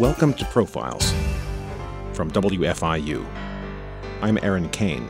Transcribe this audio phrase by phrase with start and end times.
[0.00, 1.12] Welcome to Profiles
[2.14, 3.22] from WFIU.
[4.22, 5.06] I'm Aaron Kane.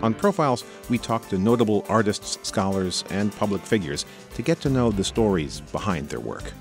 [0.00, 4.06] On Profiles, we talk to notable artists, scholars, and public figures
[4.36, 6.54] to get to know the stories behind their work.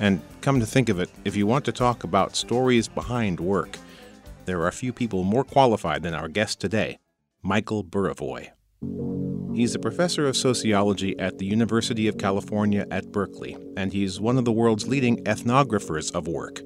[0.00, 3.78] And come to think of it, if you want to talk about stories behind work,
[4.44, 6.98] there are few people more qualified than our guest today
[7.42, 8.50] Michael Burawoy.
[9.54, 14.36] He's a professor of sociology at the University of California at Berkeley, and he's one
[14.36, 16.60] of the world's leading ethnographers of work.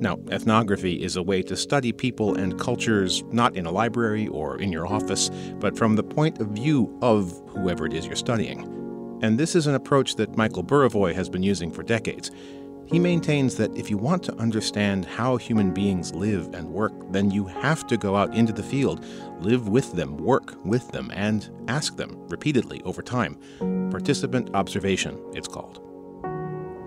[0.00, 4.58] Now, ethnography is a way to study people and cultures not in a library or
[4.58, 8.62] in your office, but from the point of view of whoever it is you're studying.
[9.22, 12.30] And this is an approach that Michael Burawoy has been using for decades.
[12.86, 17.30] He maintains that if you want to understand how human beings live and work, then
[17.30, 19.04] you have to go out into the field,
[19.38, 23.38] live with them, work with them, and ask them repeatedly over time.
[23.90, 25.89] Participant observation, it's called.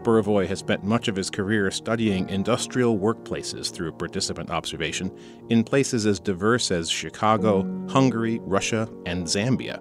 [0.04, 5.12] Burawoy has spent much of his career studying industrial workplaces through participant observation
[5.50, 9.80] in places as diverse as Chicago, Hungary, Russia, and Zambia.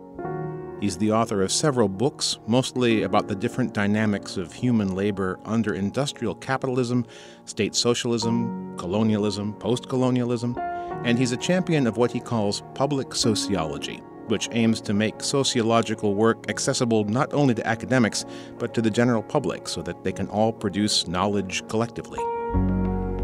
[0.80, 5.74] He's the author of several books, mostly about the different dynamics of human labor under
[5.74, 7.06] industrial capitalism,
[7.44, 10.56] state socialism, colonialism, post colonialism,
[11.04, 14.00] and he's a champion of what he calls public sociology,
[14.33, 18.25] which aims to make sociological work accessible not only to academics,
[18.58, 22.19] but to the general public so that they can all produce knowledge collectively.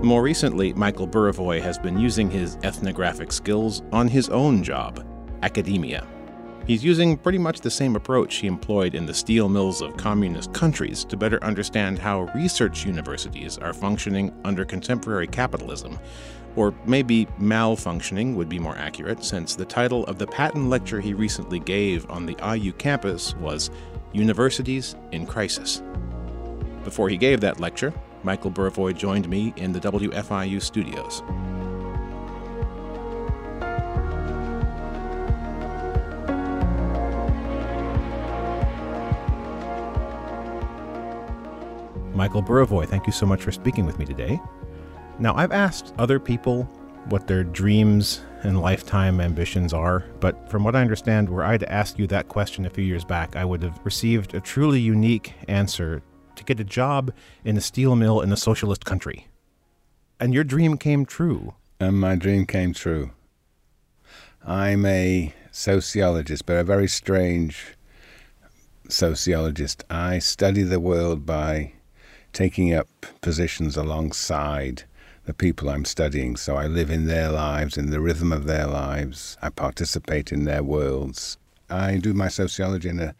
[0.02, 5.02] More recently, Michael Burawoy has been using his ethnographic skills on his own job,
[5.42, 6.06] academia.
[6.68, 10.52] He's using pretty much the same approach he employed in the steel mills of communist
[10.52, 15.98] countries to better understand how research universities are functioning under contemporary capitalism.
[16.56, 21.14] Or maybe malfunctioning would be more accurate, since the title of the Patten lecture he
[21.14, 23.70] recently gave on the IU campus was
[24.12, 25.82] Universities in Crisis.
[26.84, 27.94] Before he gave that lecture,
[28.24, 31.22] Michael Burawoy joined me in the WFIU studios.
[42.18, 44.40] Michael Burawoy, thank you so much for speaking with me today.
[45.20, 46.64] Now, I've asked other people
[47.10, 51.72] what their dreams and lifetime ambitions are, but from what I understand, were I to
[51.72, 55.32] ask you that question a few years back, I would have received a truly unique
[55.46, 56.02] answer
[56.34, 57.14] to get a job
[57.44, 59.28] in a steel mill in a socialist country.
[60.18, 61.54] And your dream came true.
[61.78, 63.12] And my dream came true.
[64.44, 67.76] I'm a sociologist, but a very strange
[68.88, 69.84] sociologist.
[69.88, 71.74] I study the world by
[72.32, 72.88] taking up
[73.20, 74.84] positions alongside
[75.24, 76.36] the people I'm studying.
[76.36, 79.36] So I live in their lives, in the rhythm of their lives.
[79.42, 81.36] I participate in their worlds.
[81.68, 83.14] I do my sociology in a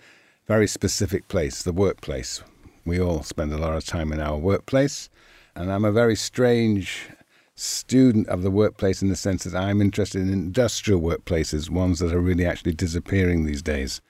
[0.47, 2.43] very specific place, the workplace.
[2.87, 5.11] We all spend a lot of time in our workplace.
[5.55, 7.09] And I'm a very strange
[7.57, 12.15] student of the workplace in the sense that I'm interested in industrial workplaces, ones that
[12.15, 14.01] are really actually disappearing these days.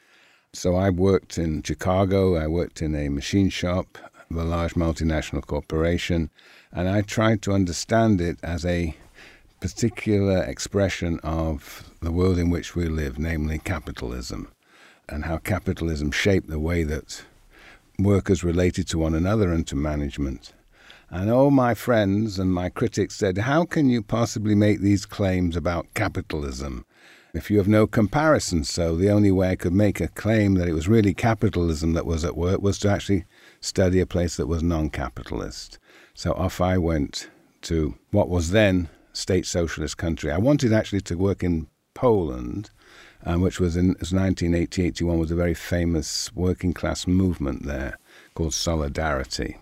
[0.52, 3.98] So I worked in Chicago, I worked in a machine shop,
[4.30, 6.30] a large multinational corporation,
[6.72, 8.94] and I tried to understand it as a
[9.60, 14.48] particular expression of the world in which we live, namely capitalism,
[15.08, 17.24] and how capitalism shaped the way that
[17.98, 20.52] workers related to one another and to management.
[21.10, 25.56] And all my friends and my critics said, How can you possibly make these claims
[25.56, 26.84] about capitalism
[27.32, 28.62] if you have no comparison?
[28.64, 32.06] So the only way I could make a claim that it was really capitalism that
[32.06, 33.24] was at work was to actually
[33.60, 35.78] study a place that was non capitalist.
[36.14, 37.30] So off I went
[37.62, 40.30] to what was then state socialist country.
[40.30, 42.70] I wanted actually to work in Poland,
[43.24, 47.98] um, which was in 1980 81 was a very famous working class movement there
[48.34, 49.56] called Solidarity.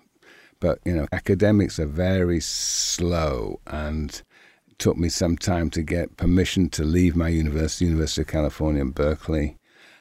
[0.59, 4.21] But you know, academics are very slow, and
[4.77, 8.91] took me some time to get permission to leave my university, University of California in
[8.91, 9.57] Berkeley.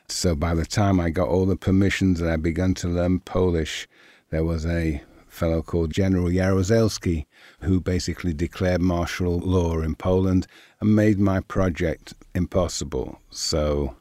[0.08, 3.88] So by the time I got all the permissions and I began to learn Polish,
[4.30, 7.26] there was a fellow called General Jaruzelski
[7.60, 10.46] who basically declared martial law in Poland
[10.80, 13.18] and made my project impossible.
[13.30, 13.96] So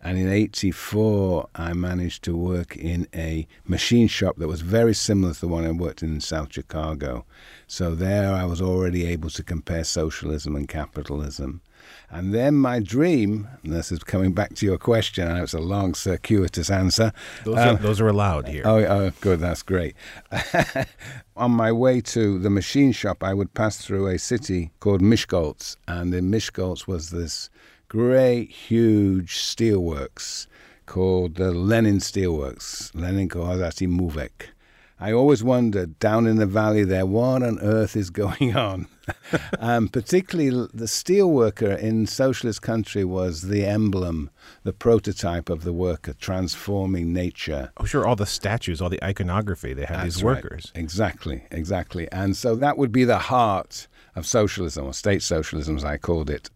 [0.00, 5.34] And in 84, I managed to work in a machine shop that was very similar
[5.34, 7.26] to the one I worked in in South Chicago.
[7.66, 11.62] So there I was already able to compare socialism and capitalism.
[12.10, 15.52] And then my dream, and this is coming back to your question, I know it's
[15.52, 17.12] a long, circuitous answer.
[17.44, 18.62] Those, um, are, those are allowed here.
[18.64, 19.94] Oh, oh good, that's great.
[21.36, 25.76] On my way to the machine shop, I would pass through a city called Miskolc,
[25.86, 27.50] and in Miskolc was this
[27.88, 30.46] great, huge steelworks
[30.86, 34.56] called the Lenin Steelworks, Lenin Kohászati Művek.
[35.00, 38.88] I always wondered down in the valley there, what on earth is going on?
[39.60, 44.30] um, particularly the steelworker in socialist country was the emblem,
[44.64, 47.70] the prototype of the worker, transforming nature.
[47.76, 50.72] Oh, sure, all the statues, all the iconography, they had That's these workers.
[50.74, 50.82] Right.
[50.82, 52.10] Exactly, exactly.
[52.10, 53.86] And so that would be the heart
[54.16, 56.50] of socialism, or state socialism, as I called it.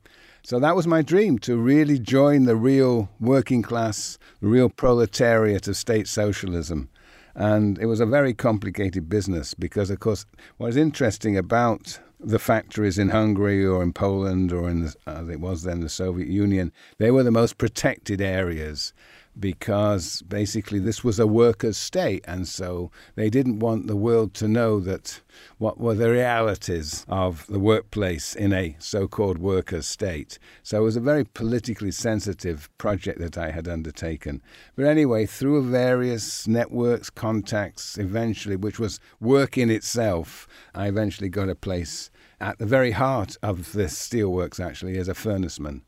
[0.44, 5.68] So that was my dream to really join the real working class, the real proletariat
[5.68, 6.88] of state socialism.
[7.34, 10.26] And it was a very complicated business because, of course,
[10.58, 15.28] what is interesting about the factories in Hungary or in Poland or in the, as
[15.28, 18.92] it was then the Soviet Union, they were the most protected areas
[19.38, 24.48] because basically this was a workers' state, and so they didn't want the world to
[24.48, 25.20] know that
[25.58, 30.38] what were the realities of the workplace in a so-called workers' state.
[30.62, 34.42] So it was a very politically sensitive project that I had undertaken.
[34.76, 41.48] But anyway, through various networks, contacts, eventually, which was work in itself, I eventually got
[41.48, 45.82] a place at the very heart of the steelworks actually as a furnaceman.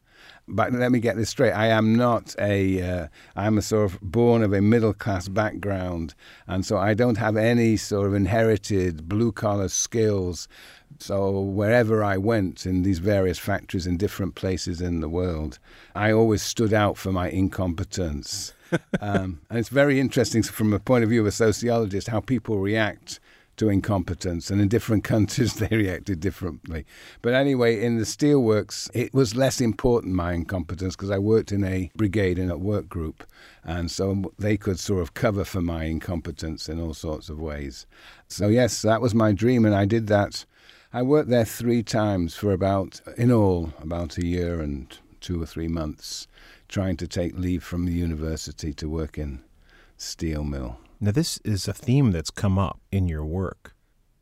[0.47, 1.53] But let me get this straight.
[1.53, 2.83] I am not a.
[2.83, 6.15] Uh, I'm a sort of born of a middle class background,
[6.47, 10.47] and so I don't have any sort of inherited blue collar skills.
[10.99, 15.59] So wherever I went in these various factories in different places in the world,
[15.95, 18.53] I always stood out for my incompetence.
[19.01, 22.59] um, and it's very interesting from a point of view of a sociologist how people
[22.59, 23.19] react
[23.57, 26.85] to incompetence, and in different countries they reacted differently.
[27.23, 31.65] But anyway, in the steelworks, it was less important my incompetence because I worked in
[31.65, 33.25] a brigade in a work group,
[33.63, 37.87] and so they could sort of cover for my incompetence in all sorts of ways.
[38.29, 40.45] So yes, that was my dream, and I did that.
[40.93, 45.47] I worked there three times for about, in all, about a year and two or
[45.47, 46.29] three months,
[46.69, 49.43] trying to take leave from the university to work in
[49.97, 50.79] steel mill.
[51.05, 53.75] Now, this is a theme that's come up in your work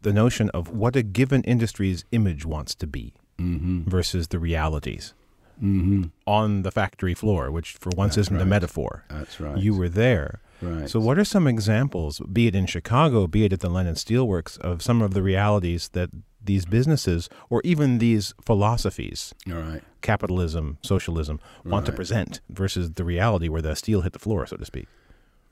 [0.03, 3.89] the notion of what a given industry's image wants to be mm-hmm.
[3.89, 5.15] versus the realities
[5.63, 6.05] mm-hmm.
[6.27, 8.43] on the factory floor, which for once That's isn't right.
[8.43, 9.05] a metaphor.
[9.09, 9.57] That's right.
[9.57, 10.41] You were there.
[10.61, 10.91] right.
[10.91, 14.59] So, what are some examples, be it in Chicago, be it at the Lenin Steelworks,
[14.59, 16.11] of some of the realities that
[16.45, 19.81] these businesses or even these philosophies, right.
[20.01, 24.57] capitalism, socialism, want to present versus the reality where the steel hit the floor, so
[24.57, 24.89] to speak?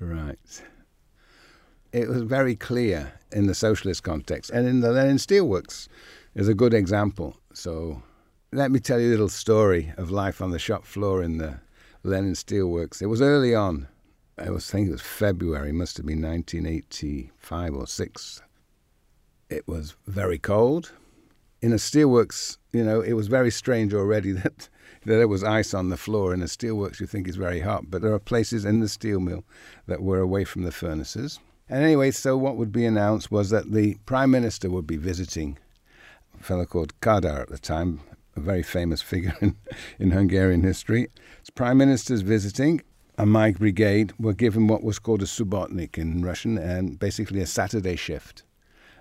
[0.01, 0.39] Right.
[1.93, 5.89] It was very clear in the socialist context, and in the Lenin Steelworks
[6.37, 7.37] is a good example.
[7.53, 8.01] So,
[8.53, 11.59] let me tell you a little story of life on the shop floor in the
[12.05, 13.03] Lenin Steelworks.
[13.03, 13.89] It was early on.
[14.39, 18.41] I was thinking it was February, must have been 1985 or six.
[19.49, 20.93] It was very cold.
[21.61, 24.69] In a steelworks, you know, it was very strange already that,
[25.05, 26.33] that there was ice on the floor.
[26.33, 29.19] In a steelworks, you think it's very hot, but there are places in the steel
[29.19, 29.43] mill
[29.87, 31.41] that were away from the furnaces.
[31.71, 35.57] And anyway, so what would be announced was that the prime minister would be visiting
[36.39, 38.01] a fellow called Kadar at the time,
[38.35, 39.57] a very famous figure in,
[40.01, 41.07] in Hungarian history.
[41.47, 42.83] The prime minister's visiting,
[43.17, 47.47] and my brigade were given what was called a subbotnik in Russian, and basically a
[47.47, 48.43] Saturday shift.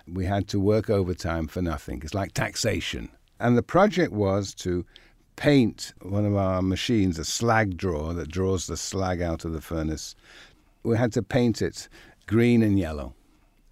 [0.06, 2.02] We had to work overtime for nothing.
[2.04, 3.08] It's like taxation.
[3.40, 4.86] And the project was to
[5.34, 9.60] paint one of our machines, a slag drawer that draws the slag out of the
[9.60, 10.14] furnace.
[10.82, 11.88] We had to paint it
[12.30, 13.12] green and yellow.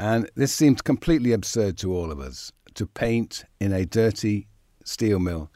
[0.00, 4.48] And this seemed completely absurd to all of us to paint in a dirty
[4.84, 5.48] steel mill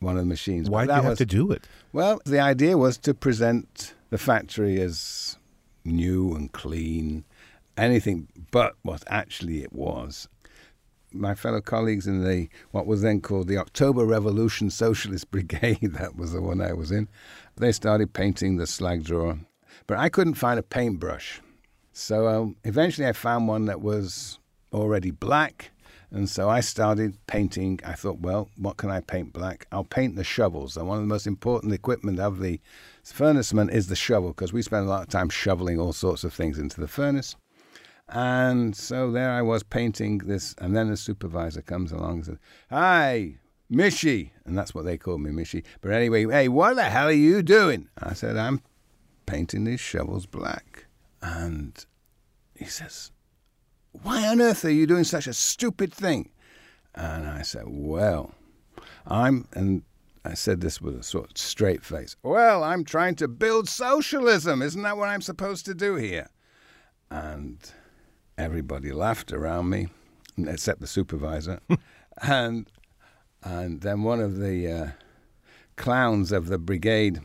[0.00, 0.68] one of the machines.
[0.68, 1.66] Why did you have was- to do it?
[1.92, 5.38] well, the idea was to present the factory as
[5.84, 7.24] new and clean,
[7.78, 10.28] anything but what actually it was.
[11.14, 16.16] My fellow colleagues in the what was then called the October Revolution Socialist Brigade, that
[16.16, 17.08] was the one I was in,
[17.56, 19.38] they started painting the slag drawer.
[19.86, 21.40] But I couldn't find a paintbrush.
[21.92, 24.38] So um, eventually I found one that was
[24.72, 25.70] already black.
[26.10, 27.80] And so I started painting.
[27.84, 29.66] I thought, well, what can I paint black?
[29.72, 30.76] I'll paint the shovels.
[30.76, 32.60] And one of the most important equipment of the
[33.02, 36.34] furnaceman is the shovel because we spend a lot of time shoveling all sorts of
[36.34, 37.36] things into the furnace.
[38.08, 40.54] And so there I was painting this.
[40.58, 43.36] And then the supervisor comes along and says, Hi,
[43.72, 44.32] Mishy.
[44.44, 45.64] And that's what they call me, Mishy.
[45.80, 47.88] But anyway, hey, what the hell are you doing?
[47.98, 48.60] I said, I'm
[49.24, 50.86] painting these shovels black.
[51.22, 51.84] And
[52.56, 53.12] he says,
[53.92, 56.30] Why on earth are you doing such a stupid thing?
[56.94, 58.34] And I said, Well,
[59.06, 59.82] I'm, and
[60.24, 62.16] I said this with a sort of straight face.
[62.22, 64.62] Well, I'm trying to build socialism.
[64.62, 66.28] Isn't that what I'm supposed to do here?
[67.10, 67.58] And
[68.36, 69.88] everybody laughed around me,
[70.38, 71.60] except the supervisor.
[72.22, 72.68] and
[73.42, 74.90] and then one of the uh,
[75.76, 77.20] clowns of the brigade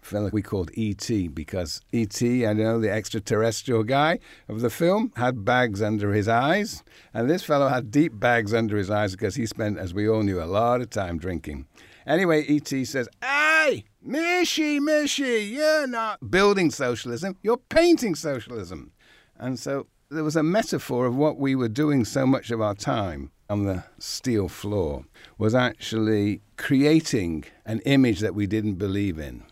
[0.00, 1.28] fellow we called E.T.
[1.28, 6.82] because E.T., I know, the extraterrestrial guy of the film, had bags under his eyes.
[7.12, 10.22] And this fellow had deep bags under his eyes because he spent, as we all
[10.22, 11.66] knew, a lot of time drinking.
[12.06, 12.84] Anyway, E.T.
[12.84, 18.92] says, Hey, Mishy, Mishy, you're not building socialism, you're painting socialism.
[19.38, 22.74] And so there was a metaphor of what we were doing so much of our
[22.74, 25.04] time on the steel floor
[25.36, 29.42] was actually creating an image that we didn't believe in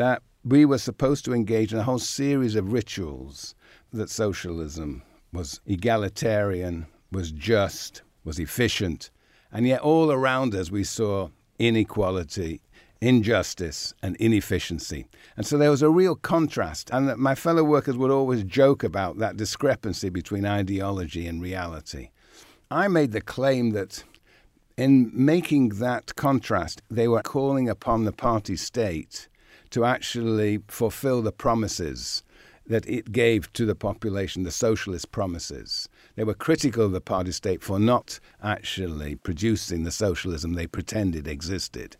[0.00, 3.54] that we were supposed to engage in a whole series of rituals
[3.92, 9.10] that socialism was egalitarian, was just, was efficient.
[9.52, 11.28] And yet, all around us, we saw
[11.58, 12.62] inequality,
[13.02, 15.06] injustice, and inefficiency.
[15.36, 16.88] And so there was a real contrast.
[16.90, 22.08] And my fellow workers would always joke about that discrepancy between ideology and reality.
[22.70, 24.02] I made the claim that
[24.78, 29.28] in making that contrast, they were calling upon the party state
[29.70, 32.22] to actually fulfill the promises
[32.66, 35.88] that it gave to the population, the socialist promises.
[36.14, 41.26] They were critical of the party state for not actually producing the socialism they pretended
[41.26, 41.96] existed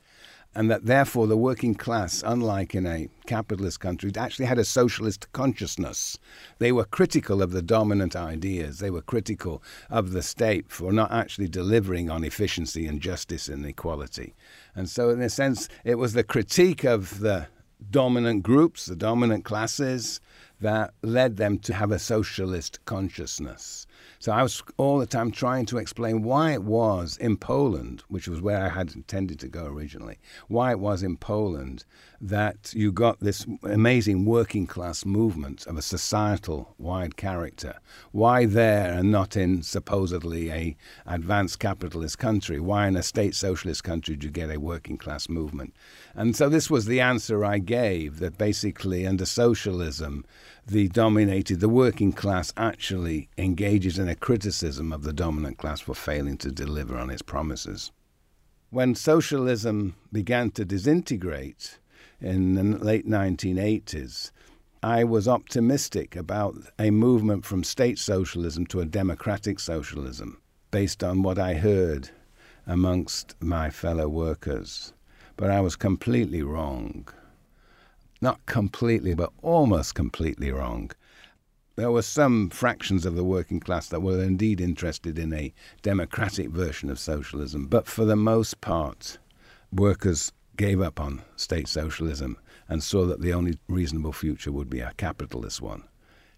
[0.55, 5.31] and that therefore the working class, unlike in a capitalist country, actually had a socialist
[5.33, 6.19] consciousness.
[6.59, 8.81] They were critical of the dominant ideas.
[8.81, 13.65] They were critical of the state for not actually delivering on efficiency and justice and
[13.65, 14.35] equality.
[14.75, 17.47] And so, in a sense, it was the critique of the
[17.91, 20.21] dominant groups, the dominant classes,
[20.61, 23.87] that led them to have a socialist consciousness.
[24.23, 28.29] So I was all the time trying to explain why it was in Poland, which
[28.29, 31.87] was where I had intended to go originally, why it was in Poland
[32.21, 37.77] that you got this amazing working class movement of a societal wide character.
[38.13, 42.61] Why there and not in supposedly a advanced capitalist country?
[42.61, 45.75] Why in a state socialist country did you get a working class movement?
[46.15, 50.27] And so this was the answer I gave that basically under socialism
[50.71, 55.95] the dominated, the working class actually engages in a criticism of the dominant class for
[55.95, 57.91] failing to deliver on its promises.
[58.71, 61.81] When socialism began to disintegrate
[62.21, 64.31] in the late 1980s,
[64.81, 71.25] I was optimistic about a movement from state socialism to a democratic socialism based on
[71.25, 72.11] what I heard
[72.65, 74.93] amongst my fellow workers.
[75.37, 77.09] But I was completely wrong
[78.21, 80.91] not completely, but almost completely wrong.
[81.77, 86.51] There were some fractions of the working class that were indeed interested in a democratic
[86.51, 89.19] version of socialism, but for the most part,
[89.73, 92.37] workers gave up on state socialism
[92.69, 95.85] and saw that the only reasonable future would be a capitalist one.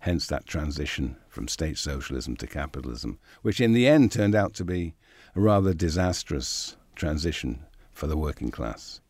[0.00, 4.64] Hence that transition from state socialism to capitalism, which in the end turned out to
[4.64, 4.94] be
[5.34, 9.01] a rather disastrous transition for the working class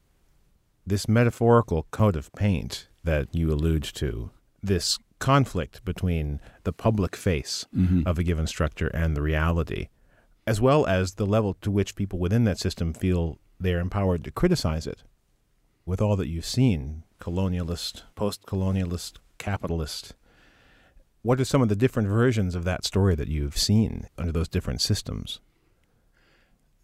[0.86, 4.30] this metaphorical coat of paint that you allude to,
[4.62, 8.02] this conflict between the public face mm-hmm.
[8.06, 9.88] of a given structure and the reality,
[10.46, 14.30] as well as the level to which people within that system feel they're empowered to
[14.30, 15.02] criticize it.
[15.86, 20.14] With all that you've seen, colonialist, post colonialist, capitalist,
[21.22, 24.48] what are some of the different versions of that story that you've seen under those
[24.48, 25.38] different systems?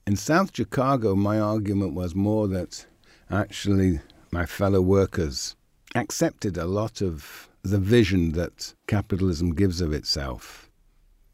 [0.07, 2.87] In South Chicago, my argument was more that
[3.31, 5.57] actually my fellow workers
[5.95, 10.71] accepted a lot of the vision that capitalism gives of itself.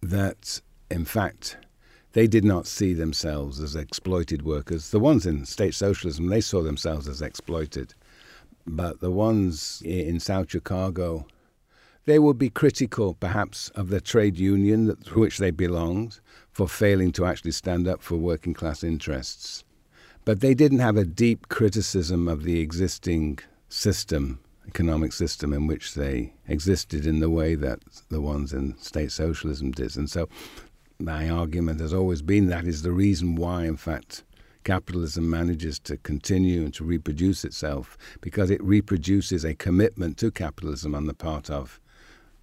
[0.03, 0.61] That,
[0.91, 1.57] in fact,
[2.13, 4.91] they did not see themselves as exploited workers.
[4.91, 7.95] The ones in state socialism, they saw themselves as exploited.
[8.67, 11.27] But the ones in South Chicago,
[12.07, 16.21] they would be critical, perhaps, of the trade union to which they belonged
[16.53, 19.65] for failing to actually stand up for working class interests.
[20.25, 25.95] But they didn't have a deep criticism of the existing system, economic system in which
[25.95, 29.97] they existed in the way that the ones in state socialism did.
[29.97, 30.28] And so
[30.99, 34.25] my argument has always been that is the reason why, in fact,
[34.64, 40.95] capitalism manages to continue and to reproduce itself because it reproduces a commitment to capitalism
[40.95, 41.81] on the part of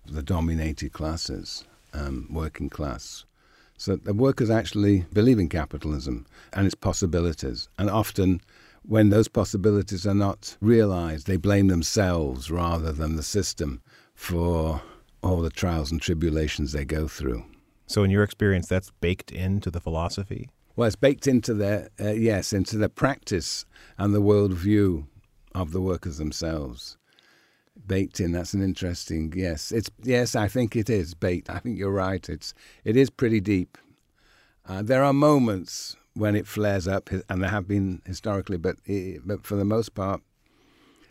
[0.05, 3.25] the dominated classes, um, working class.
[3.81, 7.67] So the workers actually believe in capitalism and its possibilities.
[7.79, 8.39] And often,
[8.83, 13.81] when those possibilities are not realized, they blame themselves rather than the system
[14.13, 14.83] for
[15.23, 17.43] all the trials and tribulations they go through.
[17.87, 20.51] So, in your experience, that's baked into the philosophy?
[20.75, 23.65] Well, it's baked into their, uh, yes, into the practice
[23.97, 25.07] and the worldview
[25.55, 26.97] of the workers themselves.
[27.87, 28.31] Baked in.
[28.31, 29.33] That's an interesting.
[29.35, 30.35] Yes, it's yes.
[30.35, 31.49] I think it is baked.
[31.49, 32.27] I think you're right.
[32.29, 33.77] It's it is pretty deep.
[34.67, 39.21] Uh, there are moments when it flares up, and there have been historically, but it,
[39.25, 40.21] but for the most part,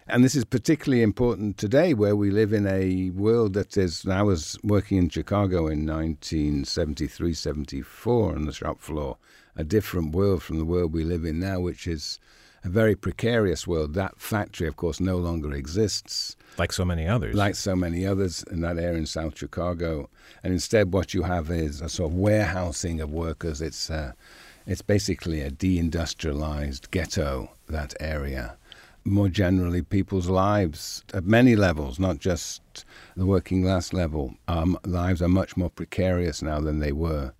[0.06, 4.06] and this is particularly important today, where we live in a world that is.
[4.06, 9.18] I was working in Chicago in 1973, 74 on the shop floor,
[9.56, 12.18] a different world from the world we live in now, which is
[12.64, 13.94] a very precarious world.
[13.94, 16.36] That factory, of course, no longer exists.
[16.58, 17.34] Like so many others.
[17.34, 20.08] Like so many others in that area in South Chicago.
[20.42, 23.62] And instead, what you have is a sort of warehousing of workers.
[23.62, 24.12] It's, uh,
[24.66, 28.56] it's basically a deindustrialized ghetto, that area
[29.04, 32.84] more generally people's lives at many levels, not just
[33.16, 34.34] the working class level.
[34.48, 37.32] Um, lives are much more precarious now than they were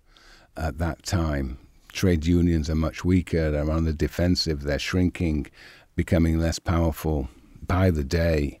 [0.57, 1.57] at that time.
[1.93, 5.47] Trade unions are much weaker, they're on the defensive, they're shrinking,
[5.95, 7.29] becoming less powerful
[7.67, 8.59] by the day.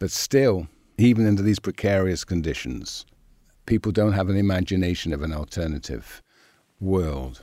[0.00, 0.66] But still,
[0.98, 3.06] even under these precarious conditions,
[3.66, 6.22] people don't have an imagination of an alternative
[6.80, 7.42] world.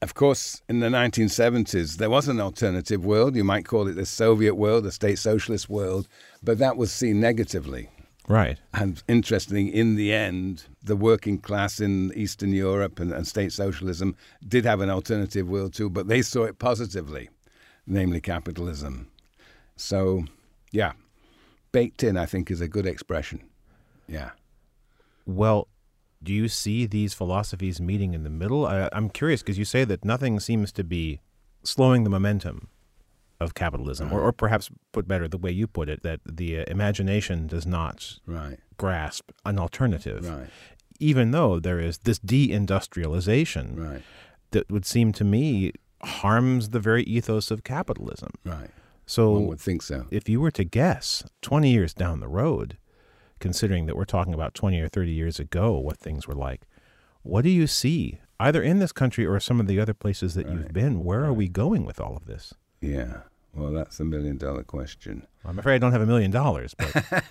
[0.00, 3.36] Of course, in the 1970s, there was an alternative world.
[3.36, 6.08] You might call it the Soviet world, the state socialist world,
[6.42, 7.90] but that was seen negatively.
[8.28, 8.58] Right.
[8.72, 14.16] And interestingly, in the end, the working class in Eastern Europe and, and, state socialism
[14.48, 17.28] did have an alternative world too, but they saw it positively,
[17.86, 19.08] namely capitalism.
[19.76, 20.24] So,
[20.72, 20.92] yeah,
[21.76, 23.42] baked in, I think, is a good expression.
[24.08, 24.30] Yeah.
[25.26, 25.68] Well,
[26.22, 28.64] do you see these philosophies meeting in the middle?
[28.64, 31.20] I, am curious because you say that nothing seems to be
[31.64, 32.68] slowing the momentum
[33.40, 34.16] of capitalism, right.
[34.16, 37.66] or, or perhaps put better, the way you put it, that the uh, imagination does
[37.66, 38.58] not right.
[38.78, 40.48] grasp an alternative, right.
[40.98, 44.00] even though there is this deindustrialization
[44.52, 48.30] that would seem to me harms the very ethos of capitalism.
[48.46, 48.70] Right.
[49.06, 50.06] So, One would think so.
[50.10, 52.76] If you were to guess, twenty years down the road,
[53.38, 56.62] considering that we're talking about 20 or 30 years ago what things were like.
[57.22, 60.46] What do you see, either in this country or some of the other places that
[60.46, 60.56] right.
[60.56, 61.04] you've been?
[61.04, 61.28] Where right.
[61.28, 62.54] are we going with all of this?
[62.80, 65.26] Yeah, well, that's a million dollar question.
[65.44, 67.22] I'm afraid I don't have a million dollars, but.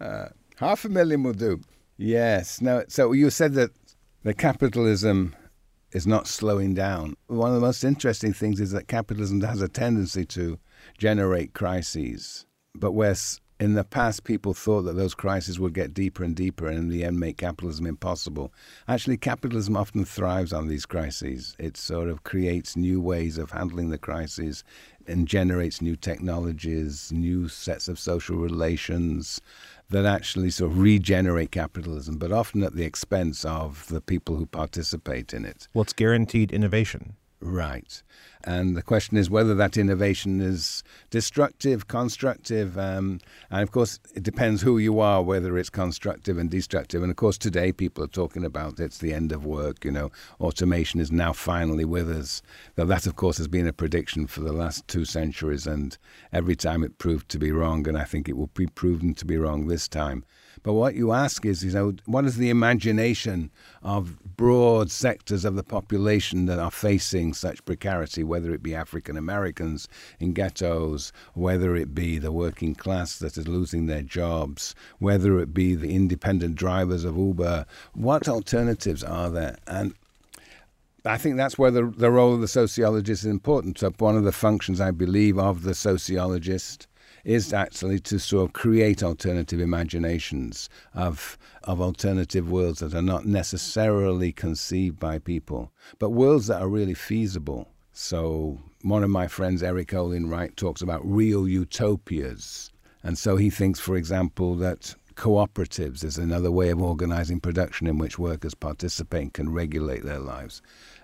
[0.00, 1.60] uh, half a million will do.
[1.96, 2.60] Yes.
[2.60, 3.70] Now, so you said that
[4.22, 5.34] the capitalism
[5.92, 7.14] is not slowing down.
[7.26, 10.58] One of the most interesting things is that capitalism has a tendency to
[10.98, 13.14] generate crises, but where
[13.62, 16.88] in the past, people thought that those crises would get deeper and deeper and in
[16.88, 18.52] the end make capitalism impossible.
[18.88, 21.54] Actually, capitalism often thrives on these crises.
[21.60, 24.64] It sort of creates new ways of handling the crises
[25.06, 29.40] and generates new technologies, new sets of social relations
[29.92, 34.46] that actually sort of regenerate capitalism, but often at the expense of the people who
[34.46, 35.68] participate in it.
[35.74, 37.16] It's guaranteed innovation.
[37.44, 38.00] Right.
[38.44, 42.78] And the question is whether that innovation is destructive, constructive.
[42.78, 47.02] Um, and of course, it depends who you are, whether it's constructive and destructive.
[47.02, 49.84] And of course, today people are talking about it's the end of work.
[49.84, 52.42] You know, automation is now finally with us.
[52.76, 55.66] Though that, of course, has been a prediction for the last two centuries.
[55.66, 55.98] And
[56.32, 57.88] every time it proved to be wrong.
[57.88, 60.24] And I think it will be proven to be wrong this time.
[60.62, 63.50] But what you ask is, you know, what is the imagination
[63.82, 69.16] of broad sectors of the population that are facing such precarity, whether it be African
[69.16, 69.88] Americans
[70.20, 75.52] in ghettos, whether it be the working class that is losing their jobs, whether it
[75.52, 77.66] be the independent drivers of Uber?
[77.94, 79.56] What alternatives are there?
[79.66, 79.94] And
[81.04, 83.80] I think that's where the, the role of the sociologist is important.
[83.80, 86.86] So, one of the functions, I believe, of the sociologist
[87.24, 93.24] is actually to sort of create alternative imaginations of of alternative worlds that are not
[93.24, 97.68] necessarily conceived by people, but worlds that are really feasible.
[97.92, 102.70] So one of my friends, Erik Olin Wright, talks about real utopias.
[103.04, 107.98] And so he thinks, for example, that cooperatives is another way of organizing production in
[107.98, 110.62] which workers participate and can regulate their lives.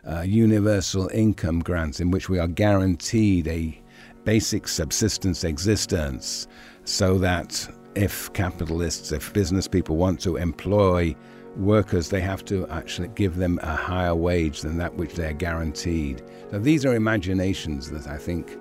[0.09, 3.81] Uh, universal income grants in which we are guaranteed a
[4.29, 6.47] basic subsistence existence
[6.85, 11.17] so that if capitalists, if business people want to employ
[11.57, 16.23] workers, they have to actually give them a higher wage than that which they're guaranteed.
[16.51, 18.55] So these are imaginations that I think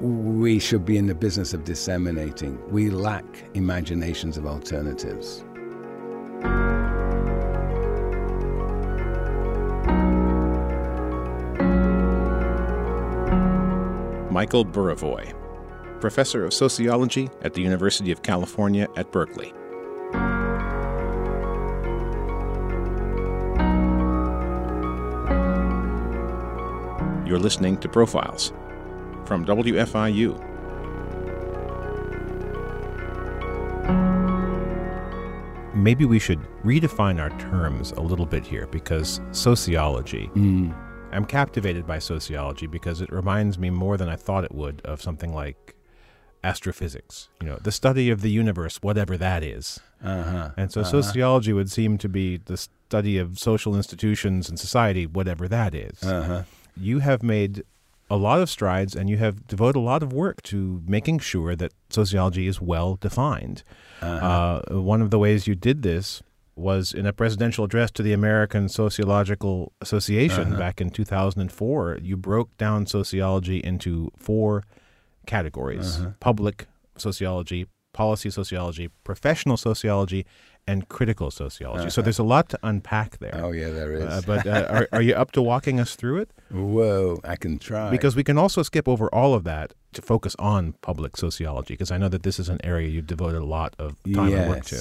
[0.00, 2.58] we should be in the business of disseminating.
[2.70, 5.44] We lack imaginations of alternatives.
[14.32, 15.34] Michael Burawoy,
[16.00, 19.52] professor of sociology at the University of California at Berkeley.
[27.28, 28.54] You're listening to Profiles
[29.26, 30.42] from WFIU.
[35.74, 40.30] Maybe we should redefine our terms a little bit here because sociology.
[40.34, 40.81] Mm.
[41.12, 45.02] I'm captivated by sociology because it reminds me more than I thought it would of
[45.02, 45.76] something like
[46.44, 49.80] astrophysics, you know, the study of the universe, whatever that is.
[50.02, 50.50] Uh-huh.
[50.56, 50.90] And so uh-huh.
[50.90, 56.02] sociology would seem to be the study of social institutions and society, whatever that is.
[56.02, 56.42] Uh-huh.
[56.76, 57.62] You have made
[58.10, 61.54] a lot of strides and you have devoted a lot of work to making sure
[61.56, 63.62] that sociology is well defined.
[64.00, 64.62] Uh-huh.
[64.74, 66.22] Uh, one of the ways you did this
[66.54, 70.58] was in a presidential address to the American Sociological Association Uh-huh.
[70.58, 71.98] back in 2004.
[72.02, 74.62] You broke down sociology into four
[75.26, 76.10] categories Uh-huh.
[76.20, 80.24] public sociology, policy sociology, professional sociology,
[80.66, 81.90] and critical sociology.
[81.90, 82.04] So Uh-huh.
[82.04, 83.40] there's a lot to unpack there.
[83.42, 84.04] Oh yeah, there is.
[84.04, 86.30] Uh, but uh, are, are you up to walking us through it?
[86.50, 87.90] Whoa, I can try.
[87.90, 91.90] Because we can also skip over all of that to focus on public sociology, because
[91.90, 94.64] I know that this is an area you've devoted a lot of time and work
[94.66, 94.76] to.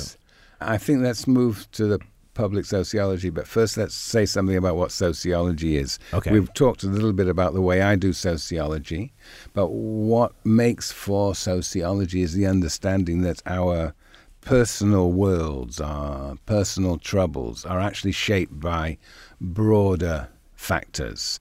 [0.61, 1.99] I think let's move to the
[2.33, 5.99] public sociology, but first let's say something about what sociology is.
[6.13, 6.31] Okay.
[6.31, 9.11] We've talked a little bit about the way I do sociology,
[9.53, 13.93] but what makes for sociology is the understanding that our
[14.41, 18.97] personal worlds, our personal troubles, are actually shaped by
[19.39, 21.39] broader factors.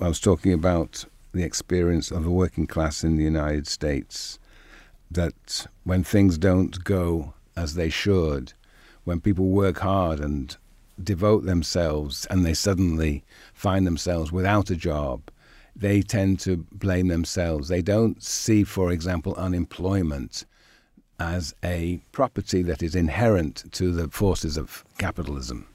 [0.00, 4.38] I was talking about the experience of the working class in the United States,
[5.10, 8.52] that when things don't go as they should,
[9.04, 10.56] when people work hard and
[11.02, 15.22] devote themselves and they suddenly find themselves without a job,
[15.74, 17.68] they tend to blame themselves.
[17.68, 20.44] They don't see, for example, unemployment
[21.18, 25.66] as a property that is inherent to the forces of capitalism.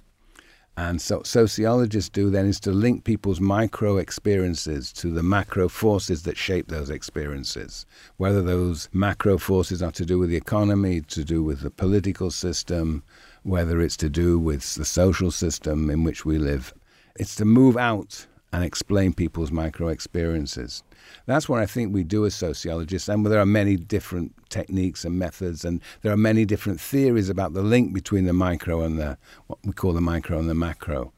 [0.78, 6.22] And so sociologists do then is to link people's micro experiences to the macro forces
[6.24, 7.88] that shape those experiences.
[8.18, 12.30] Whether those macro forces are to do with the economy, to do with the political
[12.30, 13.02] system,
[13.42, 16.76] whether it's to do with the social system in which we live.
[17.16, 20.84] It's to move out and explain people's micro experiences.
[21.26, 25.20] That's what I think we do as sociologists, and there are many different techniques and
[25.20, 29.18] methods, and there are many different theories about the link between the micro and the
[29.48, 31.12] what we call the micro and the macro.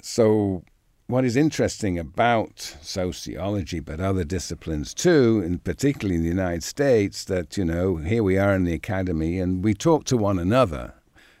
[0.00, 0.62] So,
[1.06, 7.24] what is interesting about sociology, but other disciplines too, and particularly in the United States,
[7.24, 10.94] that you know here we are in the academy and we talk to one another.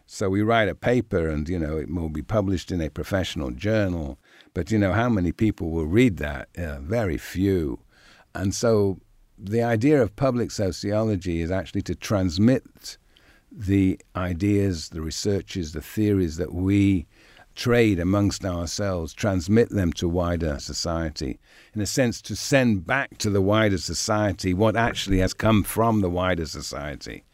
[0.06, 3.52] So we write a paper, and you know it will be published in a professional
[3.52, 4.18] journal.
[4.54, 6.48] But you know how many people will read that?
[6.54, 7.80] Very few.
[8.34, 9.00] And so
[9.36, 12.96] the idea of public sociology is actually to transmit
[13.50, 17.06] the ideas, the researches, the theories that we
[17.54, 21.38] trade amongst ourselves, transmit them to wider society.
[21.74, 26.00] In a sense, to send back to the wider society what actually has come from
[26.00, 27.24] the wider society.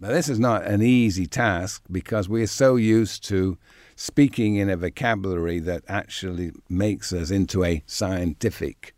[0.00, 3.58] Now, this is not an easy task because we are so used to
[3.96, 8.94] speaking in a vocabulary that actually makes us into a scientific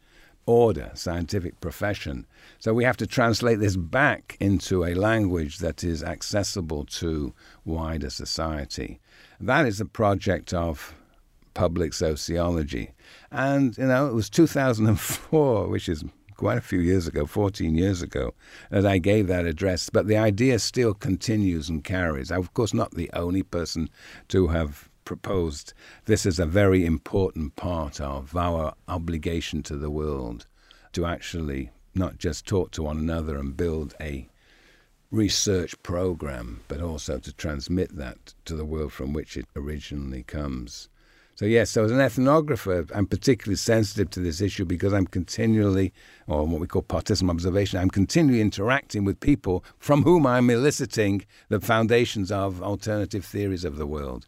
[0.46, 2.26] order, scientific profession.
[2.58, 8.10] So we have to translate this back into a language that is accessible to wider
[8.10, 9.00] society.
[9.40, 10.94] That is the project of
[11.54, 12.92] public sociology.
[13.30, 16.04] And, you know, it was 2004, which is
[16.36, 18.34] quite a few years ago, 14 years ago,
[18.70, 19.90] that I gave that address.
[19.90, 22.30] But the idea still continues and carries.
[22.30, 23.88] I'm, of course, not the only person
[24.28, 25.72] to have proposed
[26.04, 30.46] this is a very important part of our obligation to the world
[30.92, 34.28] to actually not just talk to one another and build a
[35.10, 40.88] research program, but also to transmit that to the world from which it originally comes.
[41.36, 45.92] So, yes, so as an ethnographer, I'm particularly sensitive to this issue because I'm continually,
[46.26, 51.26] or what we call participant observation, I'm continually interacting with people from whom I'm eliciting
[51.50, 54.26] the foundations of alternative theories of the world.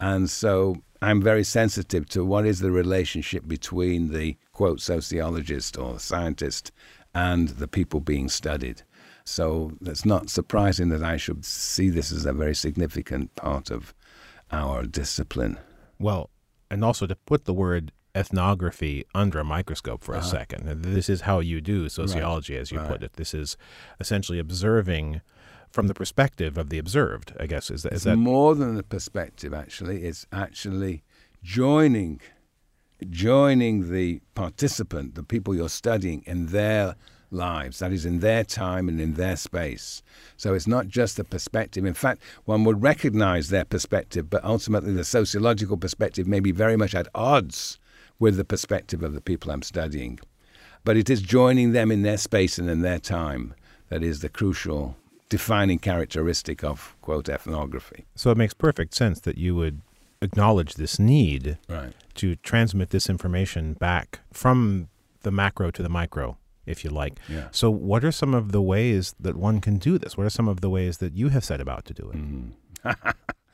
[0.00, 5.98] And so I'm very sensitive to what is the relationship between the quote sociologist or
[5.98, 6.72] scientist
[7.14, 8.82] and the people being studied.
[9.24, 13.94] So it's not surprising that I should see this as a very significant part of
[14.52, 15.58] our discipline.
[15.98, 16.30] Well,
[16.70, 20.26] and also to put the word ethnography under a microscope for a Uh-huh.
[20.30, 20.82] second.
[20.82, 22.88] This is how you do sociology, as you Right.
[22.88, 23.14] put it.
[23.14, 23.56] This is
[24.00, 25.20] essentially observing
[25.76, 27.34] from the perspective of the observed.
[27.38, 30.04] I guess is that is It's that more than the perspective, actually.
[30.04, 31.04] It's actually
[31.42, 32.22] joining,
[33.10, 36.96] joining the participant, the people you're studying, in their
[37.30, 37.80] lives.
[37.80, 40.02] That is, in their time and in their space.
[40.38, 41.84] So it's not just the perspective.
[41.84, 46.78] In fact, one would recognize their perspective, but ultimately the sociological perspective may be very
[46.78, 47.78] much at odds
[48.18, 50.20] with the perspective of the people I'm studying.
[50.84, 53.54] But it is joining them in their space and in their time
[53.90, 54.96] that is the crucial
[55.28, 58.06] defining characteristic of, quote, ethnography.
[58.14, 59.80] So it makes perfect sense that you would
[60.22, 61.92] acknowledge this need right.
[62.14, 64.88] to transmit this information back from
[65.22, 67.18] the macro to the micro, if you like.
[67.28, 67.48] Yeah.
[67.50, 70.16] So, what are some of the ways that one can do this?
[70.16, 72.16] What are some of the ways that you have set about to do it?
[72.16, 73.10] Mm-hmm.